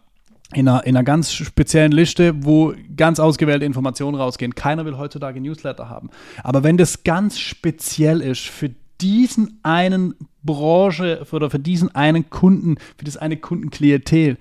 in 0.53 0.67
einer, 0.67 0.85
in 0.85 0.95
einer 0.95 1.03
ganz 1.03 1.31
speziellen 1.31 1.93
Liste, 1.93 2.33
wo 2.43 2.73
ganz 2.95 3.19
ausgewählte 3.19 3.65
Informationen 3.65 4.15
rausgehen. 4.15 4.53
Keiner 4.55 4.85
will 4.85 4.97
heutzutage 4.97 5.39
Newsletter 5.39 5.89
haben. 5.89 6.09
Aber 6.43 6.63
wenn 6.63 6.77
das 6.77 7.03
ganz 7.03 7.39
speziell 7.39 8.21
ist 8.21 8.41
für 8.41 8.71
diesen 9.01 9.59
einen 9.63 10.15
Branche 10.43 11.25
oder 11.31 11.49
für 11.49 11.59
diesen 11.59 11.93
einen 11.95 12.29
Kunden, 12.29 12.77
für 12.97 13.05
das 13.05 13.17
eine 13.17 13.37
Kundenklientel, 13.37 14.37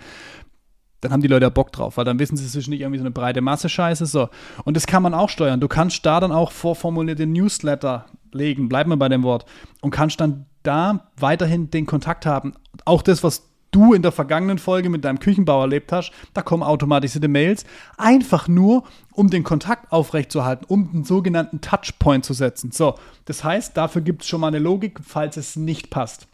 dann 1.03 1.13
haben 1.13 1.21
die 1.21 1.29
Leute 1.29 1.45
ja 1.45 1.51
Bock 1.51 1.73
drauf, 1.73 1.97
weil 1.97 2.05
dann 2.05 2.19
wissen 2.19 2.37
sie, 2.37 2.47
es 2.47 2.55
ist 2.55 2.69
nicht 2.69 2.81
irgendwie 2.81 2.99
so 2.99 3.03
eine 3.03 3.11
breite 3.11 3.41
Masse 3.41 3.69
Scheiße. 3.69 4.07
So. 4.07 4.29
Und 4.65 4.77
das 4.77 4.87
kann 4.87 5.03
man 5.03 5.15
auch 5.15 5.29
steuern. 5.29 5.61
Du 5.61 5.69
kannst 5.69 6.07
da 6.07 6.21
dann 6.21 6.33
auch 6.33 6.53
vorformulierte 6.53 7.27
Newsletter 7.27 8.07
legen, 8.31 8.69
bleiben 8.69 8.91
wir 8.91 8.97
bei 8.97 9.09
dem 9.09 9.25
Wort, 9.25 9.45
und 9.81 9.91
kannst 9.91 10.21
dann 10.21 10.47
da 10.63 11.11
weiterhin 11.19 11.71
den 11.71 11.87
Kontakt 11.87 12.25
haben. 12.25 12.55
Auch 12.85 13.03
das, 13.03 13.25
was 13.25 13.49
du 13.73 13.95
in 13.95 14.03
der 14.03 14.13
vergangenen 14.13 14.59
Folge 14.59 14.91
mit 14.91 15.05
deinem 15.05 15.19
Küchenbau 15.19 15.63
erlebt 15.63 15.91
hast, 15.91 16.13
da 16.35 16.43
kommen 16.43 16.63
automatisierte 16.63 17.27
Mails, 17.27 17.65
einfach 17.97 18.47
nur, 18.47 18.85
um 19.13 19.29
den 19.29 19.43
Kontakt 19.43 19.91
aufrechtzuerhalten, 19.91 20.67
um 20.69 20.89
einen 20.93 21.05
sogenannten 21.05 21.61
Touchpoint 21.61 22.25
zu 22.25 22.33
setzen. 22.33 22.71
So, 22.71 22.95
das 23.25 23.43
heißt, 23.43 23.77
dafür 23.77 24.03
gibt 24.03 24.23
es 24.23 24.29
schon 24.29 24.41
mal 24.41 24.49
eine 24.49 24.61
Logik, 24.61 25.01
falls 25.03 25.37
es 25.37 25.57
nicht 25.57 25.91
passt. 25.91 26.29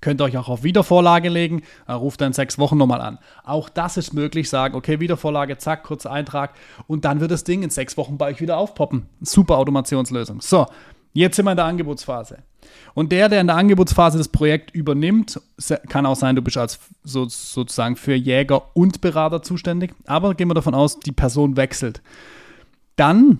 Könnt 0.00 0.20
ihr 0.20 0.24
euch 0.24 0.36
auch 0.36 0.48
auf 0.48 0.62
Wiedervorlage 0.62 1.28
legen, 1.28 1.62
äh, 1.86 1.92
ruft 1.92 2.20
dann 2.20 2.32
sechs 2.32 2.58
Wochen 2.58 2.76
nochmal 2.76 3.00
an. 3.00 3.18
Auch 3.44 3.68
das 3.68 3.96
ist 3.96 4.12
möglich, 4.12 4.48
sagen, 4.48 4.74
okay, 4.74 5.00
Wiedervorlage, 5.00 5.58
zack, 5.58 5.84
kurzer 5.84 6.10
Eintrag 6.10 6.54
und 6.86 7.04
dann 7.04 7.20
wird 7.20 7.30
das 7.30 7.44
Ding 7.44 7.62
in 7.62 7.70
sechs 7.70 7.96
Wochen 7.96 8.18
bei 8.18 8.30
euch 8.30 8.40
wieder 8.40 8.58
aufpoppen. 8.58 9.06
Super 9.20 9.58
Automationslösung. 9.58 10.40
So, 10.40 10.66
jetzt 11.12 11.36
sind 11.36 11.44
wir 11.44 11.52
in 11.52 11.56
der 11.56 11.66
Angebotsphase. 11.66 12.38
Und 12.94 13.12
der, 13.12 13.28
der 13.28 13.40
in 13.40 13.46
der 13.46 13.56
Angebotsphase 13.56 14.18
das 14.18 14.28
Projekt 14.28 14.70
übernimmt, 14.72 15.40
kann 15.88 16.06
auch 16.06 16.16
sein, 16.16 16.36
du 16.36 16.42
bist 16.42 16.56
als 16.56 16.78
so, 17.04 17.26
sozusagen 17.28 17.96
für 17.96 18.14
Jäger 18.14 18.74
und 18.76 19.00
Berater 19.00 19.42
zuständig, 19.42 19.94
aber 20.06 20.34
gehen 20.34 20.48
wir 20.48 20.54
davon 20.54 20.74
aus, 20.74 20.98
die 20.98 21.12
Person 21.12 21.56
wechselt. 21.56 22.02
Dann 22.96 23.38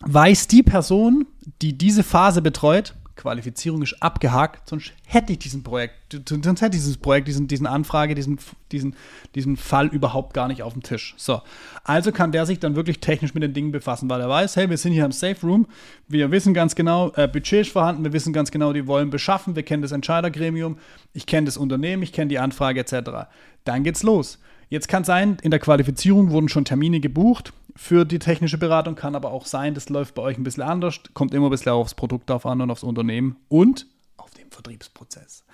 weiß 0.00 0.48
die 0.48 0.62
Person, 0.62 1.26
die 1.62 1.76
diese 1.76 2.02
Phase 2.02 2.42
betreut, 2.42 2.94
Qualifizierung 3.20 3.82
ist 3.82 4.02
abgehakt, 4.02 4.68
sonst 4.68 4.92
hätte 5.04 5.32
ich 5.32 5.38
diesen 5.38 5.62
Projekt, 5.62 5.94
sonst 6.26 6.62
hätte 6.62 6.70
dieses 6.70 6.96
Projekt, 6.96 7.28
diesen, 7.28 7.48
diesen 7.48 7.66
Anfrage, 7.66 8.14
diesen, 8.14 8.38
diesen, 8.72 8.96
diesen 9.34 9.56
Fall 9.56 9.88
überhaupt 9.88 10.32
gar 10.32 10.48
nicht 10.48 10.62
auf 10.62 10.72
dem 10.72 10.82
Tisch. 10.82 11.14
So. 11.18 11.42
Also 11.84 12.12
kann 12.12 12.32
der 12.32 12.46
sich 12.46 12.58
dann 12.58 12.76
wirklich 12.76 13.00
technisch 13.00 13.34
mit 13.34 13.42
den 13.42 13.52
Dingen 13.52 13.72
befassen, 13.72 14.08
weil 14.08 14.22
er 14.22 14.28
weiß, 14.28 14.56
hey, 14.56 14.70
wir 14.70 14.78
sind 14.78 14.92
hier 14.92 15.04
im 15.04 15.12
Safe 15.12 15.46
Room, 15.46 15.66
wir 16.08 16.30
wissen 16.30 16.54
ganz 16.54 16.74
genau, 16.74 17.12
äh, 17.14 17.28
Budget 17.28 17.66
ist 17.66 17.72
vorhanden, 17.72 18.04
wir 18.04 18.12
wissen 18.12 18.32
ganz 18.32 18.50
genau, 18.50 18.72
die 18.72 18.86
wollen 18.86 19.10
beschaffen, 19.10 19.54
wir 19.54 19.62
kennen 19.62 19.82
das 19.82 19.92
Entscheidergremium, 19.92 20.78
ich 21.12 21.26
kenne 21.26 21.44
das 21.44 21.58
Unternehmen, 21.58 22.02
ich 22.02 22.12
kenne 22.12 22.28
die 22.28 22.38
Anfrage 22.38 22.80
etc. 22.80 23.28
Dann 23.64 23.84
geht's 23.84 24.02
los. 24.02 24.38
Jetzt 24.70 24.88
kann 24.88 25.04
sein, 25.04 25.36
in 25.42 25.50
der 25.50 25.60
Qualifizierung 25.60 26.30
wurden 26.30 26.48
schon 26.48 26.64
Termine 26.64 27.00
gebucht 27.00 27.52
für 27.76 28.04
die 28.04 28.18
technische 28.18 28.58
Beratung, 28.58 28.94
kann 28.94 29.14
aber 29.14 29.30
auch 29.30 29.46
sein, 29.46 29.74
das 29.74 29.88
läuft 29.88 30.14
bei 30.14 30.22
euch 30.22 30.38
ein 30.38 30.44
bisschen 30.44 30.62
anders, 30.62 31.00
kommt 31.14 31.34
immer 31.34 31.48
ein 31.48 31.50
bisschen 31.50 31.72
aufs 31.72 31.94
Produkt 31.94 32.30
drauf 32.30 32.46
an 32.46 32.60
und 32.60 32.70
aufs 32.70 32.82
Unternehmen 32.82 33.36
und 33.48 33.86
auf 34.16 34.30
den 34.30 34.50
Vertriebsprozess. 34.50 35.44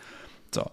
So. 0.55 0.71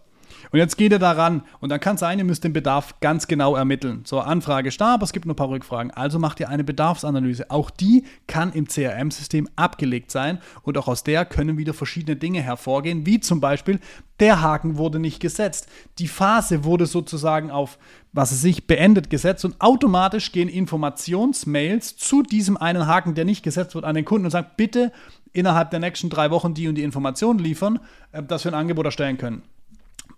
Und 0.51 0.59
jetzt 0.59 0.77
geht 0.77 0.91
ihr 0.91 0.99
daran 0.99 1.43
und 1.59 1.69
dann 1.69 1.79
kann 1.79 1.95
es 1.95 2.01
sein, 2.01 2.19
ihr 2.19 2.25
müsst 2.25 2.43
den 2.43 2.53
Bedarf 2.53 2.99
ganz 2.99 3.27
genau 3.27 3.55
ermitteln. 3.55 4.01
So, 4.05 4.19
Anfrage 4.19 4.69
ist 4.69 4.79
da, 4.79 4.95
aber 4.95 5.03
es 5.03 5.13
gibt 5.13 5.25
noch 5.25 5.33
ein 5.33 5.37
paar 5.37 5.49
Rückfragen. 5.49 5.91
Also 5.91 6.19
macht 6.19 6.39
ihr 6.39 6.49
eine 6.49 6.63
Bedarfsanalyse. 6.63 7.49
Auch 7.49 7.69
die 7.69 8.03
kann 8.27 8.53
im 8.53 8.67
CRM-System 8.67 9.49
abgelegt 9.55 10.11
sein 10.11 10.39
und 10.63 10.77
auch 10.77 10.87
aus 10.87 11.03
der 11.03 11.25
können 11.25 11.57
wieder 11.57 11.73
verschiedene 11.73 12.15
Dinge 12.15 12.41
hervorgehen, 12.41 13.05
wie 13.05 13.19
zum 13.19 13.39
Beispiel, 13.39 13.79
der 14.19 14.41
Haken 14.41 14.77
wurde 14.77 14.99
nicht 14.99 15.19
gesetzt. 15.19 15.67
Die 15.99 16.07
Phase 16.07 16.63
wurde 16.63 16.85
sozusagen 16.85 17.51
auf, 17.51 17.77
was 18.13 18.31
es 18.31 18.41
sich 18.41 18.67
beendet 18.67 19.09
gesetzt 19.09 19.43
und 19.43 19.59
automatisch 19.59 20.31
gehen 20.31 20.49
Informationsmails 20.49 21.97
zu 21.97 22.21
diesem 22.21 22.55
einen 22.55 22.87
Haken, 22.87 23.15
der 23.15 23.25
nicht 23.25 23.43
gesetzt 23.43 23.75
wird, 23.75 23.85
an 23.85 23.95
den 23.95 24.05
Kunden 24.05 24.25
und 24.25 24.31
sagen, 24.31 24.51
bitte 24.55 24.91
innerhalb 25.33 25.71
der 25.71 25.79
nächsten 25.79 26.09
drei 26.09 26.31
Wochen 26.31 26.53
die 26.53 26.67
und 26.67 26.75
die 26.75 26.83
Informationen 26.83 27.39
liefern, 27.39 27.79
äh, 28.11 28.23
dass 28.23 28.45
wir 28.45 28.53
ein 28.53 28.59
Angebot 28.59 28.85
erstellen 28.85 29.17
können. 29.17 29.41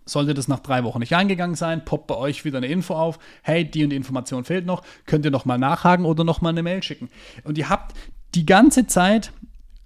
Sollte 0.06 0.34
das 0.34 0.48
nach 0.48 0.60
drei 0.60 0.84
Wochen 0.84 1.00
nicht 1.00 1.16
eingegangen 1.16 1.56
sein, 1.56 1.84
poppt 1.84 2.08
bei 2.08 2.16
euch 2.16 2.46
wieder 2.46 2.58
eine 2.58 2.68
Info 2.68 2.94
auf. 2.94 3.18
Hey, 3.42 3.66
die 3.70 3.84
und 3.84 3.90
die 3.90 3.96
Information 3.96 4.44
fehlt 4.44 4.66
noch. 4.66 4.84
Könnt 5.06 5.26
ihr 5.26 5.32
nochmal 5.32 5.58
nachhaken 5.58 6.06
oder 6.06 6.24
nochmal 6.24 6.52
eine 6.52 6.64
Mail 6.64 6.84
schicken. 6.84 7.10
Und 7.44 7.58
ihr 7.58 7.70
habt 7.70 7.96
die 8.36 8.46
ganze 8.46 8.86
Zeit 8.86 9.32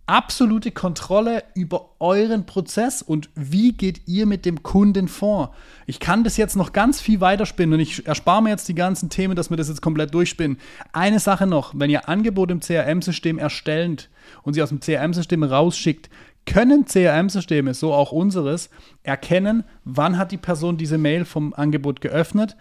absolute 0.09 0.71
Kontrolle 0.71 1.43
über 1.53 1.91
euren 1.99 2.47
Prozess 2.47 3.03
und 3.03 3.29
wie 3.35 3.73
geht 3.73 4.07
ihr 4.07 4.25
mit 4.25 4.43
dem 4.43 4.63
Kunden 4.63 5.07
vor. 5.07 5.53
Ich 5.85 5.99
kann 5.99 6.23
das 6.23 6.35
jetzt 6.35 6.55
noch 6.55 6.73
ganz 6.73 6.99
viel 6.99 7.21
weiterspinnen 7.21 7.75
und 7.75 7.79
ich 7.79 8.07
erspare 8.07 8.41
mir 8.41 8.49
jetzt 8.49 8.67
die 8.67 8.73
ganzen 8.73 9.11
Themen, 9.11 9.35
dass 9.35 9.51
wir 9.51 9.57
das 9.57 9.67
jetzt 9.67 9.83
komplett 9.83 10.11
durchspinnen. 10.15 10.57
Eine 10.93 11.19
Sache 11.19 11.45
noch, 11.45 11.73
wenn 11.75 11.91
ihr 11.91 12.09
Angebote 12.09 12.53
im 12.53 12.59
CRM-System 12.59 13.37
erstellt 13.37 14.09
und 14.41 14.55
sie 14.55 14.63
aus 14.63 14.69
dem 14.69 14.79
CRM-System 14.79 15.43
rausschickt, 15.43 16.09
können 16.45 16.85
CRM-Systeme, 16.85 17.73
so 17.73 17.93
auch 17.93 18.11
unseres, 18.11 18.69
erkennen, 19.03 19.63
wann 19.83 20.17
hat 20.17 20.31
die 20.31 20.37
Person 20.37 20.77
diese 20.77 20.97
Mail 20.97 21.25
vom 21.25 21.53
Angebot 21.53 22.01
geöffnet, 22.01 22.55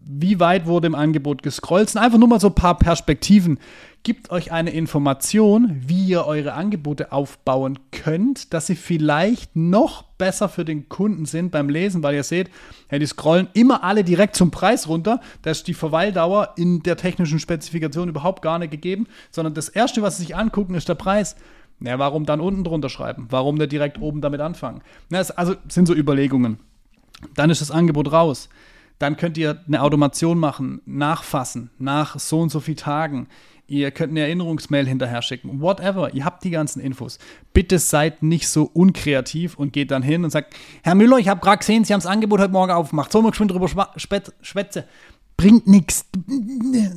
wie 0.00 0.40
weit 0.40 0.66
wurde 0.66 0.86
im 0.86 0.94
Angebot 0.94 1.42
gescrollt. 1.42 1.90
sind 1.90 2.00
einfach 2.00 2.18
nur 2.18 2.28
mal 2.28 2.40
so 2.40 2.48
ein 2.48 2.54
paar 2.54 2.78
Perspektiven. 2.78 3.58
Gibt 4.04 4.30
euch 4.30 4.52
eine 4.52 4.70
Information, 4.70 5.82
wie 5.86 6.06
ihr 6.06 6.24
eure 6.24 6.54
Angebote 6.54 7.12
aufbauen 7.12 7.78
könnt, 7.90 8.54
dass 8.54 8.68
sie 8.68 8.76
vielleicht 8.76 9.56
noch 9.56 10.04
besser 10.04 10.48
für 10.48 10.64
den 10.64 10.88
Kunden 10.88 11.26
sind 11.26 11.50
beim 11.50 11.68
Lesen, 11.68 12.02
weil 12.02 12.14
ihr 12.14 12.22
seht, 12.22 12.48
ja, 12.90 12.98
die 12.98 13.06
scrollen 13.06 13.48
immer 13.54 13.82
alle 13.82 14.04
direkt 14.04 14.36
zum 14.36 14.50
Preis 14.50 14.88
runter. 14.88 15.20
Da 15.42 15.50
ist 15.50 15.66
die 15.66 15.74
Verweildauer 15.74 16.54
in 16.56 16.82
der 16.82 16.96
technischen 16.96 17.40
Spezifikation 17.40 18.08
überhaupt 18.08 18.40
gar 18.40 18.58
nicht 18.58 18.70
gegeben, 18.70 19.08
sondern 19.30 19.54
das 19.54 19.68
Erste, 19.68 20.00
was 20.00 20.16
sie 20.16 20.24
sich 20.24 20.36
angucken, 20.36 20.74
ist 20.74 20.88
der 20.88 20.94
Preis. 20.94 21.36
Ja, 21.80 21.98
warum 21.98 22.26
dann 22.26 22.40
unten 22.40 22.64
drunter 22.64 22.88
schreiben? 22.88 23.26
Warum 23.30 23.56
nicht 23.56 23.72
direkt 23.72 24.00
oben 24.00 24.20
damit 24.20 24.40
anfangen? 24.40 24.82
Ja, 25.10 25.20
also 25.36 25.54
sind 25.68 25.86
so 25.86 25.94
Überlegungen. 25.94 26.58
Dann 27.34 27.50
ist 27.50 27.60
das 27.60 27.70
Angebot 27.70 28.12
raus. 28.12 28.48
Dann 28.98 29.16
könnt 29.16 29.38
ihr 29.38 29.62
eine 29.66 29.82
Automation 29.82 30.38
machen, 30.38 30.80
nachfassen, 30.84 31.70
nach 31.78 32.18
so 32.18 32.40
und 32.40 32.50
so 32.50 32.58
vielen 32.58 32.78
Tagen. 32.78 33.28
Ihr 33.70 33.90
könnt 33.90 34.10
eine 34.10 34.20
Erinnerungsmail 34.20 34.86
hinterher 34.88 35.20
schicken. 35.20 35.60
Whatever. 35.60 36.14
Ihr 36.14 36.24
habt 36.24 36.42
die 36.42 36.50
ganzen 36.50 36.80
Infos. 36.80 37.18
Bitte 37.52 37.78
seid 37.78 38.22
nicht 38.22 38.48
so 38.48 38.64
unkreativ 38.64 39.56
und 39.56 39.74
geht 39.74 39.90
dann 39.90 40.02
hin 40.02 40.24
und 40.24 40.30
sagt: 40.30 40.56
Herr 40.82 40.94
Müller, 40.94 41.18
ich 41.18 41.28
habe 41.28 41.40
gerade 41.40 41.58
gesehen, 41.58 41.84
Sie 41.84 41.92
haben 41.92 42.00
das 42.00 42.10
Angebot 42.10 42.40
heute 42.40 42.52
Morgen 42.52 42.72
aufgemacht. 42.72 43.12
Sollen 43.12 43.26
wir 43.26 43.34
schon 43.34 43.46
drüber 43.46 43.68
schwätzen? 43.96 44.84
Bringt 45.38 45.66
nichts. 45.66 46.04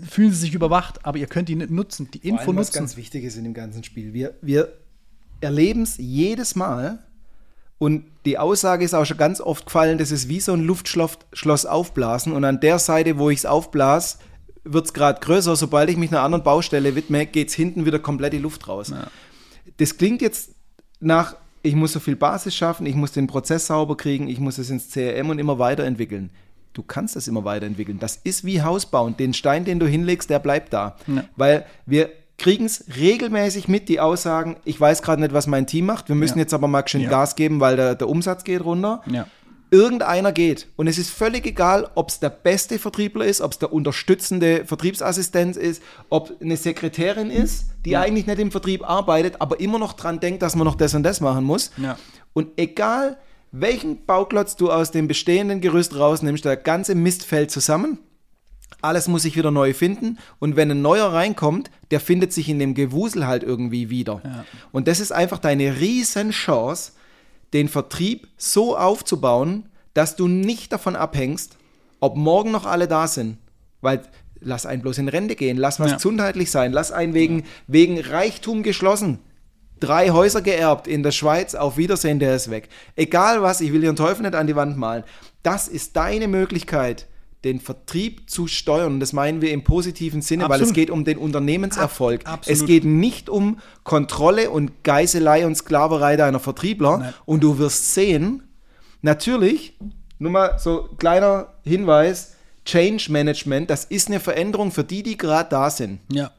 Fühlen 0.10 0.32
sie 0.32 0.40
sich 0.40 0.54
überwacht, 0.54 1.06
aber 1.06 1.18
ihr 1.18 1.28
könnt 1.28 1.48
die 1.48 1.56
nutzen, 1.56 2.10
die 2.12 2.18
Info 2.18 2.44
Vor 2.44 2.48
allem, 2.50 2.56
nutzen. 2.58 2.74
Was 2.74 2.80
ganz 2.80 2.98
wichtig 2.98 3.24
ist 3.24 3.38
in 3.38 3.46
dem 3.46 3.54
ganzen 3.54 3.86
Spiel. 3.86 4.14
Wir, 4.14 4.34
wir 4.42 4.74
erleben 5.40 5.84
es 5.84 5.96
jedes 5.98 6.56
Mal 6.56 7.00
und 7.78 8.04
die 8.26 8.38
Aussage 8.38 8.84
ist 8.84 8.94
auch 8.94 9.06
schon 9.06 9.18
ganz 9.18 9.40
oft 9.40 9.68
gefallen, 9.68 9.98
das 9.98 10.12
ist 10.12 10.28
wie 10.28 10.42
so 10.42 10.54
ein 10.54 10.62
Luftschloss 10.62 11.66
aufblasen 11.66 12.34
und 12.34 12.44
an 12.44 12.60
der 12.60 12.80
Seite, 12.80 13.18
wo 13.18 13.30
ich 13.30 13.40
es 13.40 13.46
aufblase, 13.46 14.18
wird 14.64 14.86
es 14.86 14.94
gerade 14.94 15.20
größer. 15.22 15.56
Sobald 15.56 15.90
ich 15.90 15.98
mich 15.98 16.12
einer 16.12 16.22
anderen 16.22 16.44
Baustelle 16.44 16.96
widme, 16.96 17.26
geht 17.26 17.50
es 17.50 17.54
hinten 17.54 17.86
wieder 17.86 18.00
komplett 18.00 18.34
die 18.34 18.40
Luft 18.40 18.68
raus. 18.68 18.90
Ja. 18.90 19.08
Das 19.78 19.98
klingt 19.98 20.22
jetzt 20.22 20.52
nach, 21.00 21.36
ich 21.64 21.76
muss 21.76 21.94
so 21.94 22.00
viel 22.00 22.16
Basis 22.16 22.56
schaffen, 22.56 22.86
ich 22.86 22.96
muss 22.96 23.12
den 23.12 23.28
Prozess 23.28 23.68
sauber 23.68 23.98
kriegen, 23.98 24.28
ich 24.28 24.40
muss 24.40 24.58
es 24.58 24.70
ins 24.70 24.92
CRM 24.92 25.30
und 25.30 25.40
immer 25.40 25.58
weiterentwickeln 25.60 26.32
du 26.74 26.84
kannst 26.84 27.16
es 27.16 27.28
immer 27.28 27.46
weiterentwickeln. 27.46 28.00
Das 28.00 28.18
ist 28.24 28.46
wie 28.46 28.62
Hausbauen. 28.62 29.18
Den 29.18 29.34
Stein, 29.34 29.66
den 29.66 29.80
du 29.80 29.88
hinlegst, 29.88 30.30
der 30.30 30.40
bleibt 30.40 30.74
da. 30.74 30.96
Ja. 31.08 31.26
Weil 31.36 31.66
wir 31.86 32.10
kriegen 32.38 32.66
es 32.66 32.86
regelmäßig 32.98 33.68
mit, 33.68 33.88
die 33.88 34.00
Aussagen, 34.00 34.58
ich 34.66 34.80
weiß 34.80 35.04
gerade 35.04 35.22
nicht, 35.22 35.34
was 35.34 35.46
mein 35.48 35.68
Team 35.68 35.86
macht, 35.86 36.10
wir 36.10 36.16
müssen 36.16 36.40
ja. 36.40 36.44
jetzt 36.44 36.54
aber 36.54 36.68
mal 36.68 36.88
schön 36.88 37.02
ja. 37.02 37.10
Gas 37.10 37.36
geben, 37.36 37.60
weil 37.60 37.76
der, 37.76 37.96
der 37.96 38.10
Umsatz 38.10 38.44
geht 38.44 38.64
runter. 38.64 39.02
Irgendeiner 39.74 40.34
geht. 40.34 40.68
Und 40.76 40.88
es 40.88 40.98
ist 40.98 41.12
völlig 41.12 41.46
egal, 41.46 41.90
ob 41.96 42.10
es 42.10 42.20
der 42.20 42.30
beste 42.30 42.78
Vertriebler 42.78 43.24
ist, 43.24 43.40
ob 43.40 43.54
es 43.54 43.60
der 43.60 43.72
unterstützende 43.72 44.66
Vertriebsassistent 44.66 45.56
ist, 45.56 45.82
ob 46.10 46.36
eine 46.42 46.58
Sekretärin 46.58 47.30
ist, 47.30 47.68
die 47.86 47.96
eigentlich 47.96 48.28
nicht 48.28 48.40
im 48.40 48.52
Vertrieb 48.52 48.84
arbeitet, 48.84 49.40
aber 49.40 49.62
immer 49.62 49.80
noch 49.80 49.94
dran 49.94 50.20
denkt, 50.20 50.42
dass 50.42 50.56
man 50.58 50.66
noch 50.66 50.76
das 50.76 50.94
und 50.94 51.04
das 51.04 51.22
machen 51.22 51.46
muss. 51.46 51.72
Und 52.34 52.50
egal, 52.58 53.18
welchen 53.52 54.06
Bauklotz 54.06 54.56
du 54.56 54.72
aus 54.72 54.92
dem 54.92 55.08
bestehenden 55.08 55.62
Gerüst 55.62 55.98
rausnimmst, 55.98 56.46
der 56.46 56.58
ganze 56.58 56.96
Mist 56.96 57.26
fällt 57.26 57.52
zusammen. 57.52 58.00
Alles 58.82 59.08
muss 59.08 59.24
sich 59.24 59.36
wieder 59.36 59.52
neu 59.52 59.74
finden. 59.74 60.18
Und 60.40 60.56
wenn 60.56 60.72
ein 60.72 60.82
neuer 60.82 61.14
reinkommt, 61.14 61.70
der 61.92 62.00
findet 62.00 62.34
sich 62.34 62.50
in 62.50 62.60
dem 62.60 62.74
Gewusel 62.74 63.28
halt 63.28 63.44
irgendwie 63.44 63.90
wieder. 63.90 64.22
Ja. 64.24 64.46
Und 64.72 64.88
das 64.88 65.00
ist 65.00 65.12
einfach 65.12 65.40
deine 65.40 65.80
riesen 65.80 66.32
Chance, 66.32 66.94
den 67.54 67.68
Vertrieb 67.68 68.28
so 68.38 68.78
aufzubauen, 68.78 69.70
dass 69.94 70.16
du 70.16 70.28
nicht 70.28 70.72
davon 70.72 70.96
abhängst, 70.96 71.58
ob 72.00 72.16
morgen 72.16 72.52
noch 72.52 72.66
alle 72.66 72.88
da 72.88 73.08
sind. 73.08 73.38
Weil 73.82 74.02
lass 74.40 74.66
einen 74.66 74.82
bloß 74.82 75.00
in 75.00 75.10
Rente 75.10 75.36
gehen, 75.36 75.58
lass 75.58 75.80
was 75.80 75.92
ja. 75.92 75.98
gesundheitlich 75.98 76.50
sein, 76.50 76.72
lass 76.72 76.92
einen 76.92 77.14
wegen, 77.14 77.44
wegen 77.68 78.00
Reichtum 78.00 78.64
geschlossen 78.64 79.20
drei 79.82 80.12
Häuser 80.12 80.42
geerbt 80.42 80.88
in 80.88 81.04
der 81.04 81.12
Schweiz, 81.12 81.56
auf 81.56 81.76
Wiedersehen, 81.76 82.20
der 82.20 82.36
ist 82.36 82.50
weg. 82.50 82.70
Egal 82.96 83.42
was, 83.42 83.60
ich 83.60 83.74
will 83.74 83.84
ihren 83.84 83.98
Teufel 83.98 84.24
nicht 84.24 84.36
an 84.36 84.48
die 84.48 84.56
Wand 84.56 84.78
malen. 84.78 85.04
Das 85.44 85.68
ist 85.68 85.96
deine 85.98 86.28
Möglichkeit, 86.28 87.08
den 87.44 87.60
Vertrieb 87.60 88.30
zu 88.30 88.48
steuern. 88.48 89.00
Das 89.00 89.14
meinen 89.14 89.42
wir 89.42 89.52
im 89.52 89.64
positiven 89.64 90.22
Sinne, 90.22 90.46
Absolut. 90.46 90.62
weil 90.62 90.68
es 90.68 90.74
geht 90.74 90.90
um 90.90 91.04
den 91.04 91.18
Unternehmenserfolg. 91.18 92.26
Absolut. 92.26 92.62
Es 92.62 92.66
geht 92.66 92.86
nicht 92.86 93.30
um 93.30 93.60
Kontrolle 93.84 94.52
und 94.52 94.84
Geiselei 94.84 95.46
und 95.46 95.56
Sklaverei 95.56 96.16
deiner 96.16 96.40
Vertriebler. 96.40 96.98
Nein. 96.98 97.14
Und 97.26 97.44
du 97.44 97.58
wirst 97.58 97.94
sehen, 97.94 98.44
natürlich, 99.02 99.78
nur 100.20 100.32
mal 100.32 100.60
so 100.60 100.90
kleiner 100.98 101.48
Hinweis, 101.64 102.36
Change 102.64 103.12
Management, 103.12 103.72
das 103.72 103.86
ist 103.86 104.08
eine 104.08 104.20
Veränderung 104.20 104.72
für 104.72 104.84
die, 104.84 105.02
die 105.02 105.18
gerade 105.18 105.50
da 105.50 105.72
sind. 105.72 106.00
Ja. 106.12 106.32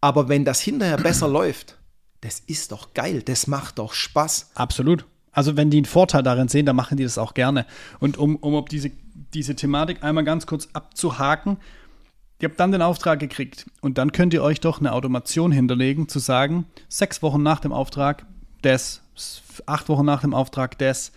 Aber 0.00 0.28
wenn 0.28 0.44
das 0.44 0.60
hinterher 0.60 0.98
besser 0.98 1.26
läuft, 1.40 1.76
das 2.24 2.40
ist 2.46 2.72
doch 2.72 2.94
geil, 2.94 3.22
das 3.22 3.46
macht 3.46 3.78
doch 3.78 3.92
Spaß. 3.92 4.52
Absolut. 4.54 5.04
Also 5.30 5.58
wenn 5.58 5.68
die 5.68 5.76
einen 5.76 5.84
Vorteil 5.84 6.22
darin 6.22 6.48
sehen, 6.48 6.64
dann 6.64 6.74
machen 6.74 6.96
die 6.96 7.02
das 7.02 7.18
auch 7.18 7.34
gerne. 7.34 7.66
Und 8.00 8.16
um, 8.16 8.36
um 8.36 8.54
auf 8.54 8.64
diese, 8.64 8.90
diese 9.34 9.54
Thematik 9.54 10.02
einmal 10.02 10.24
ganz 10.24 10.46
kurz 10.46 10.68
abzuhaken, 10.72 11.58
ihr 12.40 12.48
habt 12.48 12.58
dann 12.58 12.72
den 12.72 12.80
Auftrag 12.80 13.20
gekriegt 13.20 13.66
und 13.82 13.98
dann 13.98 14.12
könnt 14.12 14.32
ihr 14.32 14.42
euch 14.42 14.60
doch 14.60 14.80
eine 14.80 14.92
Automation 14.92 15.52
hinterlegen, 15.52 16.08
zu 16.08 16.18
sagen, 16.18 16.64
sechs 16.88 17.20
Wochen 17.20 17.42
nach 17.42 17.60
dem 17.60 17.72
Auftrag 17.72 18.24
das, 18.62 19.02
acht 19.66 19.90
Wochen 19.90 20.06
nach 20.06 20.22
dem 20.22 20.32
Auftrag 20.32 20.78
das, 20.78 21.12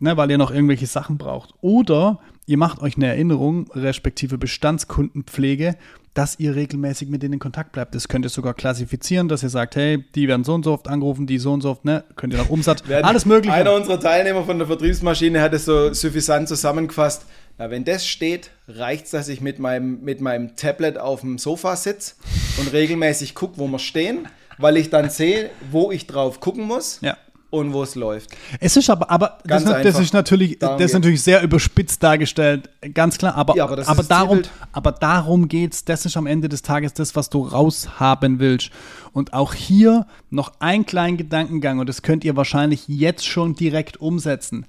ne, 0.00 0.16
weil 0.16 0.28
ihr 0.28 0.38
noch 0.38 0.50
irgendwelche 0.50 0.88
Sachen 0.88 1.18
braucht. 1.18 1.54
Oder 1.60 2.18
ihr 2.46 2.58
macht 2.58 2.80
euch 2.82 2.96
eine 2.96 3.06
Erinnerung, 3.06 3.70
respektive 3.72 4.38
Bestandskundenpflege, 4.38 5.76
dass 6.14 6.38
ihr 6.38 6.54
regelmäßig 6.54 7.08
mit 7.08 7.22
denen 7.22 7.34
in 7.34 7.38
Kontakt 7.38 7.72
bleibt. 7.72 7.94
Das 7.94 8.06
könnt 8.08 8.24
ihr 8.26 8.28
sogar 8.28 8.52
klassifizieren, 8.54 9.28
dass 9.28 9.42
ihr 9.42 9.48
sagt, 9.48 9.76
hey, 9.76 10.04
die 10.14 10.28
werden 10.28 10.44
so 10.44 10.54
und 10.54 10.64
so 10.64 10.72
oft 10.72 10.88
angerufen, 10.88 11.26
die 11.26 11.38
so 11.38 11.52
und 11.52 11.62
so 11.62 11.70
oft, 11.70 11.84
ne, 11.84 12.04
könnt 12.16 12.34
ihr 12.34 12.38
noch 12.38 12.50
Umsatz, 12.50 12.82
alles 13.02 13.24
mögliche. 13.24 13.54
Einer 13.54 13.72
unserer 13.74 13.98
Teilnehmer 13.98 14.44
von 14.44 14.58
der 14.58 14.66
Vertriebsmaschine 14.66 15.40
hat 15.40 15.54
es 15.54 15.64
so 15.64 15.92
suffisant 15.94 16.48
zusammengefasst. 16.48 17.24
Na, 17.58 17.70
wenn 17.70 17.84
das 17.84 18.06
steht, 18.06 18.50
reicht 18.68 19.06
es, 19.06 19.10
dass 19.12 19.28
ich 19.28 19.40
mit 19.40 19.58
meinem, 19.58 20.02
mit 20.02 20.20
meinem 20.20 20.56
Tablet 20.56 20.98
auf 20.98 21.20
dem 21.20 21.38
Sofa 21.38 21.76
sitze 21.76 22.14
und 22.58 22.72
regelmäßig 22.72 23.34
gucke, 23.34 23.58
wo 23.58 23.66
wir 23.68 23.78
stehen. 23.78 24.28
weil 24.58 24.76
ich 24.76 24.90
dann 24.90 25.08
sehe, 25.10 25.50
wo 25.70 25.90
ich 25.90 26.06
drauf 26.06 26.40
gucken 26.40 26.64
muss 26.66 26.98
Ja. 27.00 27.16
Und 27.52 27.74
wo 27.74 27.82
es 27.82 27.94
läuft. 27.94 28.30
Es 28.60 28.76
ist 28.78 28.88
aber, 28.88 29.10
aber 29.10 29.38
das, 29.44 29.64
das 29.64 30.00
ist 30.00 30.14
natürlich, 30.14 30.58
das 30.58 30.80
ist 30.80 30.94
natürlich 30.94 31.22
sehr 31.22 31.42
überspitzt 31.42 32.02
dargestellt, 32.02 32.70
ganz 32.94 33.18
klar. 33.18 33.34
Aber, 33.34 33.54
Ja, 33.54 33.64
aber 33.64 33.76
das 33.76 34.08
darum, 34.08 34.38
Zielbild. 34.42 34.50
aber 34.72 34.92
darum 34.92 35.48
geht's. 35.48 35.84
Das 35.84 36.06
ist 36.06 36.16
am 36.16 36.26
Ende 36.26 36.48
des 36.48 36.62
Tages 36.62 36.94
das, 36.94 37.14
was 37.14 37.28
du 37.28 37.42
raushaben 37.42 38.38
willst. 38.38 38.70
Und 39.12 39.34
auch 39.34 39.52
hier 39.52 40.06
noch 40.30 40.52
ein 40.60 40.86
kleinen 40.86 41.18
Gedankengang 41.18 41.78
und 41.78 41.88
das 41.90 42.00
könnt 42.00 42.24
ihr 42.24 42.36
wahrscheinlich 42.36 42.88
jetzt 42.88 43.26
schon 43.26 43.54
direkt 43.54 43.98
umsetzen. 44.00 44.66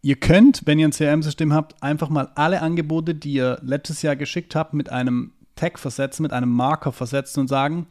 Ihr 0.00 0.16
könnt, 0.16 0.62
wenn 0.64 0.78
ihr 0.78 0.86
ein 0.86 0.92
CRM-System 0.92 1.52
habt, 1.52 1.82
einfach 1.82 2.08
mal 2.08 2.30
alle 2.36 2.62
Angebote, 2.62 3.16
die 3.16 3.32
ihr 3.32 3.58
letztes 3.62 4.02
Jahr 4.02 4.14
geschickt 4.14 4.54
habt, 4.54 4.74
mit 4.74 4.90
einem 4.90 5.32
Tag 5.56 5.80
versetzen, 5.80 6.22
mit 6.22 6.32
einem 6.32 6.50
Marker 6.50 6.92
versetzen 6.92 7.40
und 7.40 7.48
sagen, 7.48 7.86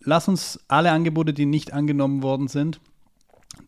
lass 0.00 0.26
uns 0.26 0.58
alle 0.66 0.90
Angebote, 0.90 1.32
die 1.32 1.46
nicht 1.46 1.72
angenommen 1.72 2.22
worden 2.22 2.48
sind, 2.48 2.80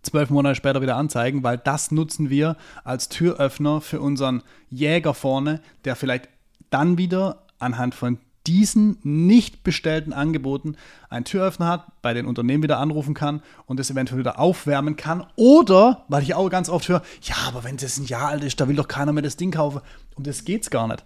zwölf 0.03 0.31
Monate 0.31 0.55
später 0.55 0.83
wieder 0.83 0.97
anzeigen, 0.97 1.43
weil 1.43 1.59
das 1.59 1.91
nutzen 1.91 2.31
wir 2.31 2.57
als 2.85 3.09
Türöffner 3.09 3.81
für 3.81 4.01
unseren 4.01 4.43
Jäger 4.71 5.15
vorne, 5.15 5.61
der 5.85 5.97
vielleicht 5.97 6.29
dann 6.71 6.99
wieder 6.99 7.43
anhand 7.59 7.95
von 7.95 8.19
diesen 8.47 8.99
nicht 9.03 9.63
bestellten 9.63 10.15
Angeboten 10.15 10.77
einen 11.11 11.27
Türöffner 11.27 11.67
hat, 11.67 11.87
bei 12.01 12.15
den 12.15 12.25
Unternehmen 12.25 12.63
wieder 12.63 12.79
anrufen 12.79 13.13
kann 13.13 13.43
und 13.67 13.79
es 13.79 13.91
eventuell 13.91 14.21
wieder 14.21 14.39
aufwärmen 14.39 14.97
kann. 14.97 15.27
Oder, 15.37 16.05
weil 16.09 16.23
ich 16.23 16.35
auch 16.35 16.49
ganz 16.49 16.71
oft 16.71 16.89
höre, 16.89 17.03
ja, 17.21 17.35
aber 17.47 17.63
wenn 17.65 17.77
das 17.77 17.99
ein 17.99 18.07
Jahr 18.07 18.29
alt 18.29 18.43
ist, 18.43 18.59
da 18.59 18.67
will 18.67 18.77
doch 18.77 18.89
keiner 18.89 19.13
mehr 19.13 19.23
das 19.23 19.37
Ding 19.37 19.51
kaufen. 19.51 19.83
Um 20.15 20.25
das 20.25 20.45
geht's 20.45 20.71
gar 20.71 20.89
nicht. 20.89 21.05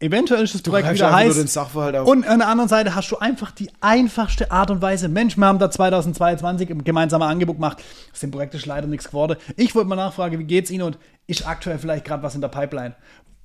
Eventuell 0.00 0.42
ist 0.42 0.54
das 0.54 0.62
Projekt 0.62 0.88
wieder 0.92 1.12
heiß. 1.12 1.36
Und 2.04 2.26
an 2.26 2.40
der 2.40 2.48
anderen 2.48 2.68
Seite 2.68 2.94
hast 2.94 3.10
du 3.10 3.18
einfach 3.18 3.52
die 3.52 3.70
einfachste 3.80 4.50
Art 4.50 4.70
und 4.70 4.82
Weise. 4.82 5.08
Mensch, 5.08 5.36
wir 5.36 5.46
haben 5.46 5.58
da 5.58 5.70
2022 5.70 6.68
ein 6.70 6.84
gemeinsames 6.84 7.26
Angebot 7.28 7.56
gemacht. 7.56 7.78
Aus 8.12 8.20
dem 8.20 8.30
Projekt 8.30 8.54
ist 8.54 8.66
leider 8.66 8.86
nichts 8.86 9.06
geworden. 9.08 9.36
Ich 9.56 9.74
wollte 9.74 9.88
mal 9.88 9.96
nachfragen, 9.96 10.38
wie 10.38 10.44
geht's 10.44 10.70
Ihnen 10.70 10.82
und 10.82 10.98
ist 11.26 11.46
aktuell 11.46 11.78
vielleicht 11.78 12.04
gerade 12.04 12.22
was 12.22 12.34
in 12.34 12.40
der 12.40 12.48
Pipeline? 12.48 12.94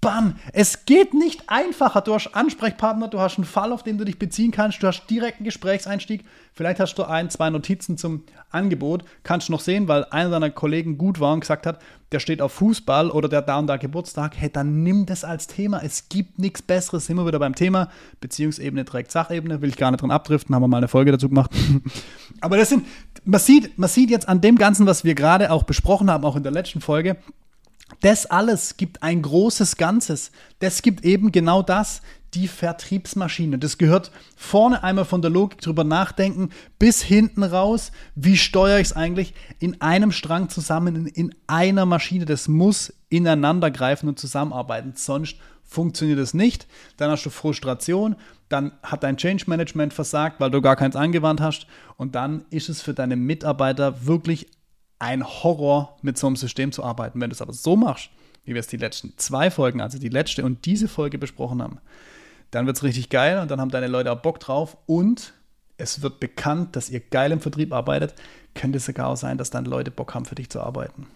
Bam! 0.01 0.35
Es 0.53 0.85
geht 0.85 1.13
nicht 1.13 1.43
einfacher. 1.47 1.99
Du 1.99 2.13
hast 2.13 2.33
Ansprechpartner, 2.33 3.09
du 3.09 3.19
hast 3.19 3.37
einen 3.37 3.43
Fall, 3.43 3.73
auf 3.73 3.83
den 3.83 3.97
du 3.97 4.05
dich 4.05 4.17
beziehen 4.17 4.51
kannst, 4.51 4.81
du 4.81 4.87
hast 4.87 5.07
direkten 5.09 5.43
Gesprächseinstieg. 5.43 6.23
Vielleicht 6.53 6.79
hast 6.79 6.95
du 6.95 7.03
ein, 7.03 7.29
zwei 7.29 7.49
Notizen 7.49 7.97
zum 7.97 8.23
Angebot. 8.49 9.03
Kannst 9.23 9.49
du 9.49 9.51
noch 9.51 9.59
sehen, 9.59 9.89
weil 9.89 10.05
einer 10.05 10.29
deiner 10.29 10.51
Kollegen 10.51 10.97
gut 10.97 11.19
war 11.19 11.33
und 11.33 11.41
gesagt 11.41 11.65
hat, 11.65 11.81
der 12.13 12.19
steht 12.19 12.41
auf 12.41 12.53
Fußball 12.53 13.11
oder 13.11 13.27
der 13.27 13.41
da 13.41 13.59
und 13.59 13.67
da 13.67 13.75
Geburtstag. 13.75 14.37
Hey, 14.37 14.49
dann 14.49 14.83
nimm 14.83 15.05
das 15.05 15.25
als 15.25 15.47
Thema. 15.47 15.81
Es 15.83 16.07
gibt 16.07 16.39
nichts 16.39 16.61
Besseres. 16.61 17.09
Wir 17.09 17.27
wieder 17.27 17.39
beim 17.39 17.55
Thema. 17.55 17.89
Beziehungsebene 18.21 18.85
trägt 18.85 19.11
Sachebene. 19.11 19.61
Will 19.61 19.69
ich 19.69 19.77
gar 19.77 19.91
nicht 19.91 20.01
dran 20.01 20.11
abdriften. 20.11 20.55
Haben 20.55 20.63
wir 20.63 20.69
mal 20.69 20.77
eine 20.77 20.87
Folge 20.87 21.11
dazu 21.11 21.27
gemacht. 21.27 21.51
Aber 22.41 22.55
das 22.55 22.69
sind, 22.69 22.85
man 23.25 23.41
sieht, 23.41 23.77
man 23.77 23.89
sieht 23.89 24.09
jetzt 24.09 24.29
an 24.29 24.39
dem 24.39 24.57
Ganzen, 24.57 24.85
was 24.85 25.03
wir 25.03 25.13
gerade 25.13 25.51
auch 25.51 25.63
besprochen 25.63 26.09
haben, 26.09 26.23
auch 26.23 26.37
in 26.37 26.43
der 26.43 26.53
letzten 26.53 26.79
Folge, 26.79 27.17
das 28.01 28.25
alles 28.25 28.77
gibt 28.77 29.03
ein 29.03 29.21
großes 29.21 29.77
Ganzes. 29.77 30.31
Das 30.59 30.81
gibt 30.81 31.03
eben 31.03 31.31
genau 31.31 31.61
das, 31.61 32.01
die 32.33 32.47
Vertriebsmaschine. 32.47 33.57
Das 33.57 33.77
gehört 33.77 34.11
vorne 34.35 34.83
einmal 34.83 35.05
von 35.05 35.21
der 35.21 35.31
Logik 35.31 35.61
drüber 35.61 35.83
nachdenken, 35.83 36.49
bis 36.77 37.01
hinten 37.01 37.43
raus, 37.43 37.91
wie 38.15 38.37
steuere 38.37 38.79
ich 38.79 38.87
es 38.87 38.95
eigentlich 38.95 39.33
in 39.59 39.81
einem 39.81 40.11
Strang 40.11 40.49
zusammen, 40.49 40.95
in, 40.95 41.07
in 41.07 41.35
einer 41.47 41.85
Maschine. 41.85 42.25
Das 42.25 42.47
muss 42.47 42.93
ineinander 43.09 43.71
greifen 43.71 44.07
und 44.07 44.19
zusammenarbeiten, 44.19 44.93
sonst 44.95 45.37
funktioniert 45.63 46.19
es 46.19 46.33
nicht. 46.33 46.67
Dann 46.97 47.11
hast 47.11 47.25
du 47.25 47.29
Frustration, 47.29 48.15
dann 48.47 48.71
hat 48.83 49.03
dein 49.03 49.17
Change 49.17 49.45
Management 49.47 49.93
versagt, 49.93 50.39
weil 50.39 50.51
du 50.51 50.61
gar 50.61 50.75
keins 50.75 50.95
angewandt 50.95 51.41
hast 51.41 51.67
und 51.97 52.15
dann 52.15 52.45
ist 52.49 52.69
es 52.69 52.81
für 52.81 52.93
deine 52.93 53.15
Mitarbeiter 53.15 54.05
wirklich 54.05 54.47
ein 54.99 55.25
Horror, 55.25 55.97
mit 56.01 56.17
so 56.17 56.27
einem 56.27 56.35
System 56.35 56.71
zu 56.71 56.83
arbeiten. 56.83 57.19
Wenn 57.19 57.29
du 57.29 57.33
es 57.33 57.41
aber 57.41 57.53
so 57.53 57.75
machst, 57.75 58.09
wie 58.45 58.53
wir 58.53 58.59
es 58.59 58.67
die 58.67 58.77
letzten 58.77 59.13
zwei 59.17 59.49
Folgen, 59.49 59.81
also 59.81 59.97
die 59.97 60.09
letzte 60.09 60.43
und 60.43 60.65
diese 60.65 60.87
Folge 60.87 61.17
besprochen 61.17 61.61
haben, 61.61 61.79
dann 62.51 62.65
wird 62.65 62.77
es 62.77 62.83
richtig 62.83 63.09
geil 63.09 63.39
und 63.39 63.49
dann 63.49 63.61
haben 63.61 63.71
deine 63.71 63.87
Leute 63.87 64.11
auch 64.11 64.21
Bock 64.21 64.39
drauf 64.39 64.77
und 64.85 65.33
es 65.77 66.01
wird 66.01 66.19
bekannt, 66.19 66.75
dass 66.75 66.89
ihr 66.89 66.99
geil 66.99 67.31
im 67.31 67.39
Vertrieb 67.39 67.71
arbeitet. 67.71 68.13
Könnte 68.53 68.77
es 68.77 68.85
sogar 68.85 69.07
auch 69.07 69.15
sein, 69.15 69.37
dass 69.37 69.49
dann 69.49 69.65
Leute 69.65 69.91
Bock 69.91 70.13
haben, 70.13 70.25
für 70.25 70.35
dich 70.35 70.49
zu 70.49 70.59
arbeiten. 70.59 71.07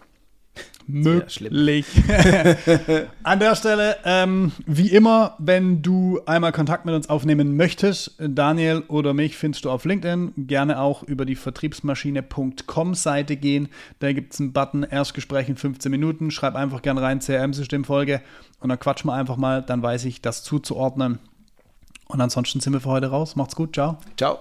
Möglich. 0.86 1.86
An 3.24 3.39
der 3.39 3.56
Stelle, 3.56 3.98
ähm, 4.04 4.52
wie 4.66 4.89
immer, 4.89 5.36
wenn 5.39 5.82
du 5.82 6.20
einmal 6.26 6.52
Kontakt 6.52 6.86
mit 6.86 6.94
uns 6.94 7.10
aufnehmen 7.10 7.56
möchtest, 7.56 8.16
Daniel 8.20 8.84
oder 8.89 9.13
mich 9.13 9.38
findest 9.38 9.66
du 9.66 9.72
auf 9.72 9.86
LinkedIn. 9.86 10.34
Gerne 10.36 10.82
auch 10.82 11.04
über 11.04 11.26
die 11.26 11.36
Vertriebsmaschine.com 11.36 12.96
Seite 12.96 13.38
gehen. 13.38 13.70
Da 14.00 14.12
gibt 14.12 14.34
es 14.34 14.42
einen 14.42 14.52
Button, 14.52 14.84
Erstgespräch 14.84 15.48
in 15.48 15.56
15 15.56 15.89
Minuten. 15.89 16.32
Schreib 16.32 16.56
einfach 16.56 16.82
gerne 16.82 17.02
rein, 17.02 17.20
CRM-Systemfolge 17.20 18.22
und 18.60 18.70
dann 18.70 18.80
quatschen 18.80 19.10
wir 19.10 19.13
einfach 19.13 19.38
mal. 19.38 19.62
Dann 19.62 19.82
weiß 19.82 20.06
ich, 20.06 20.22
das 20.22 20.44
zuzuordnen. 20.44 21.20
Und 22.08 22.20
ansonsten 22.20 22.60
sind 22.60 22.74
wir 22.74 22.82
für 22.82 22.89
heute 22.89 23.08
raus. 23.08 23.36
Macht's 23.36 23.56
gut. 23.56 23.74
Ciao. 23.74 23.98
Ciao. 24.18 24.39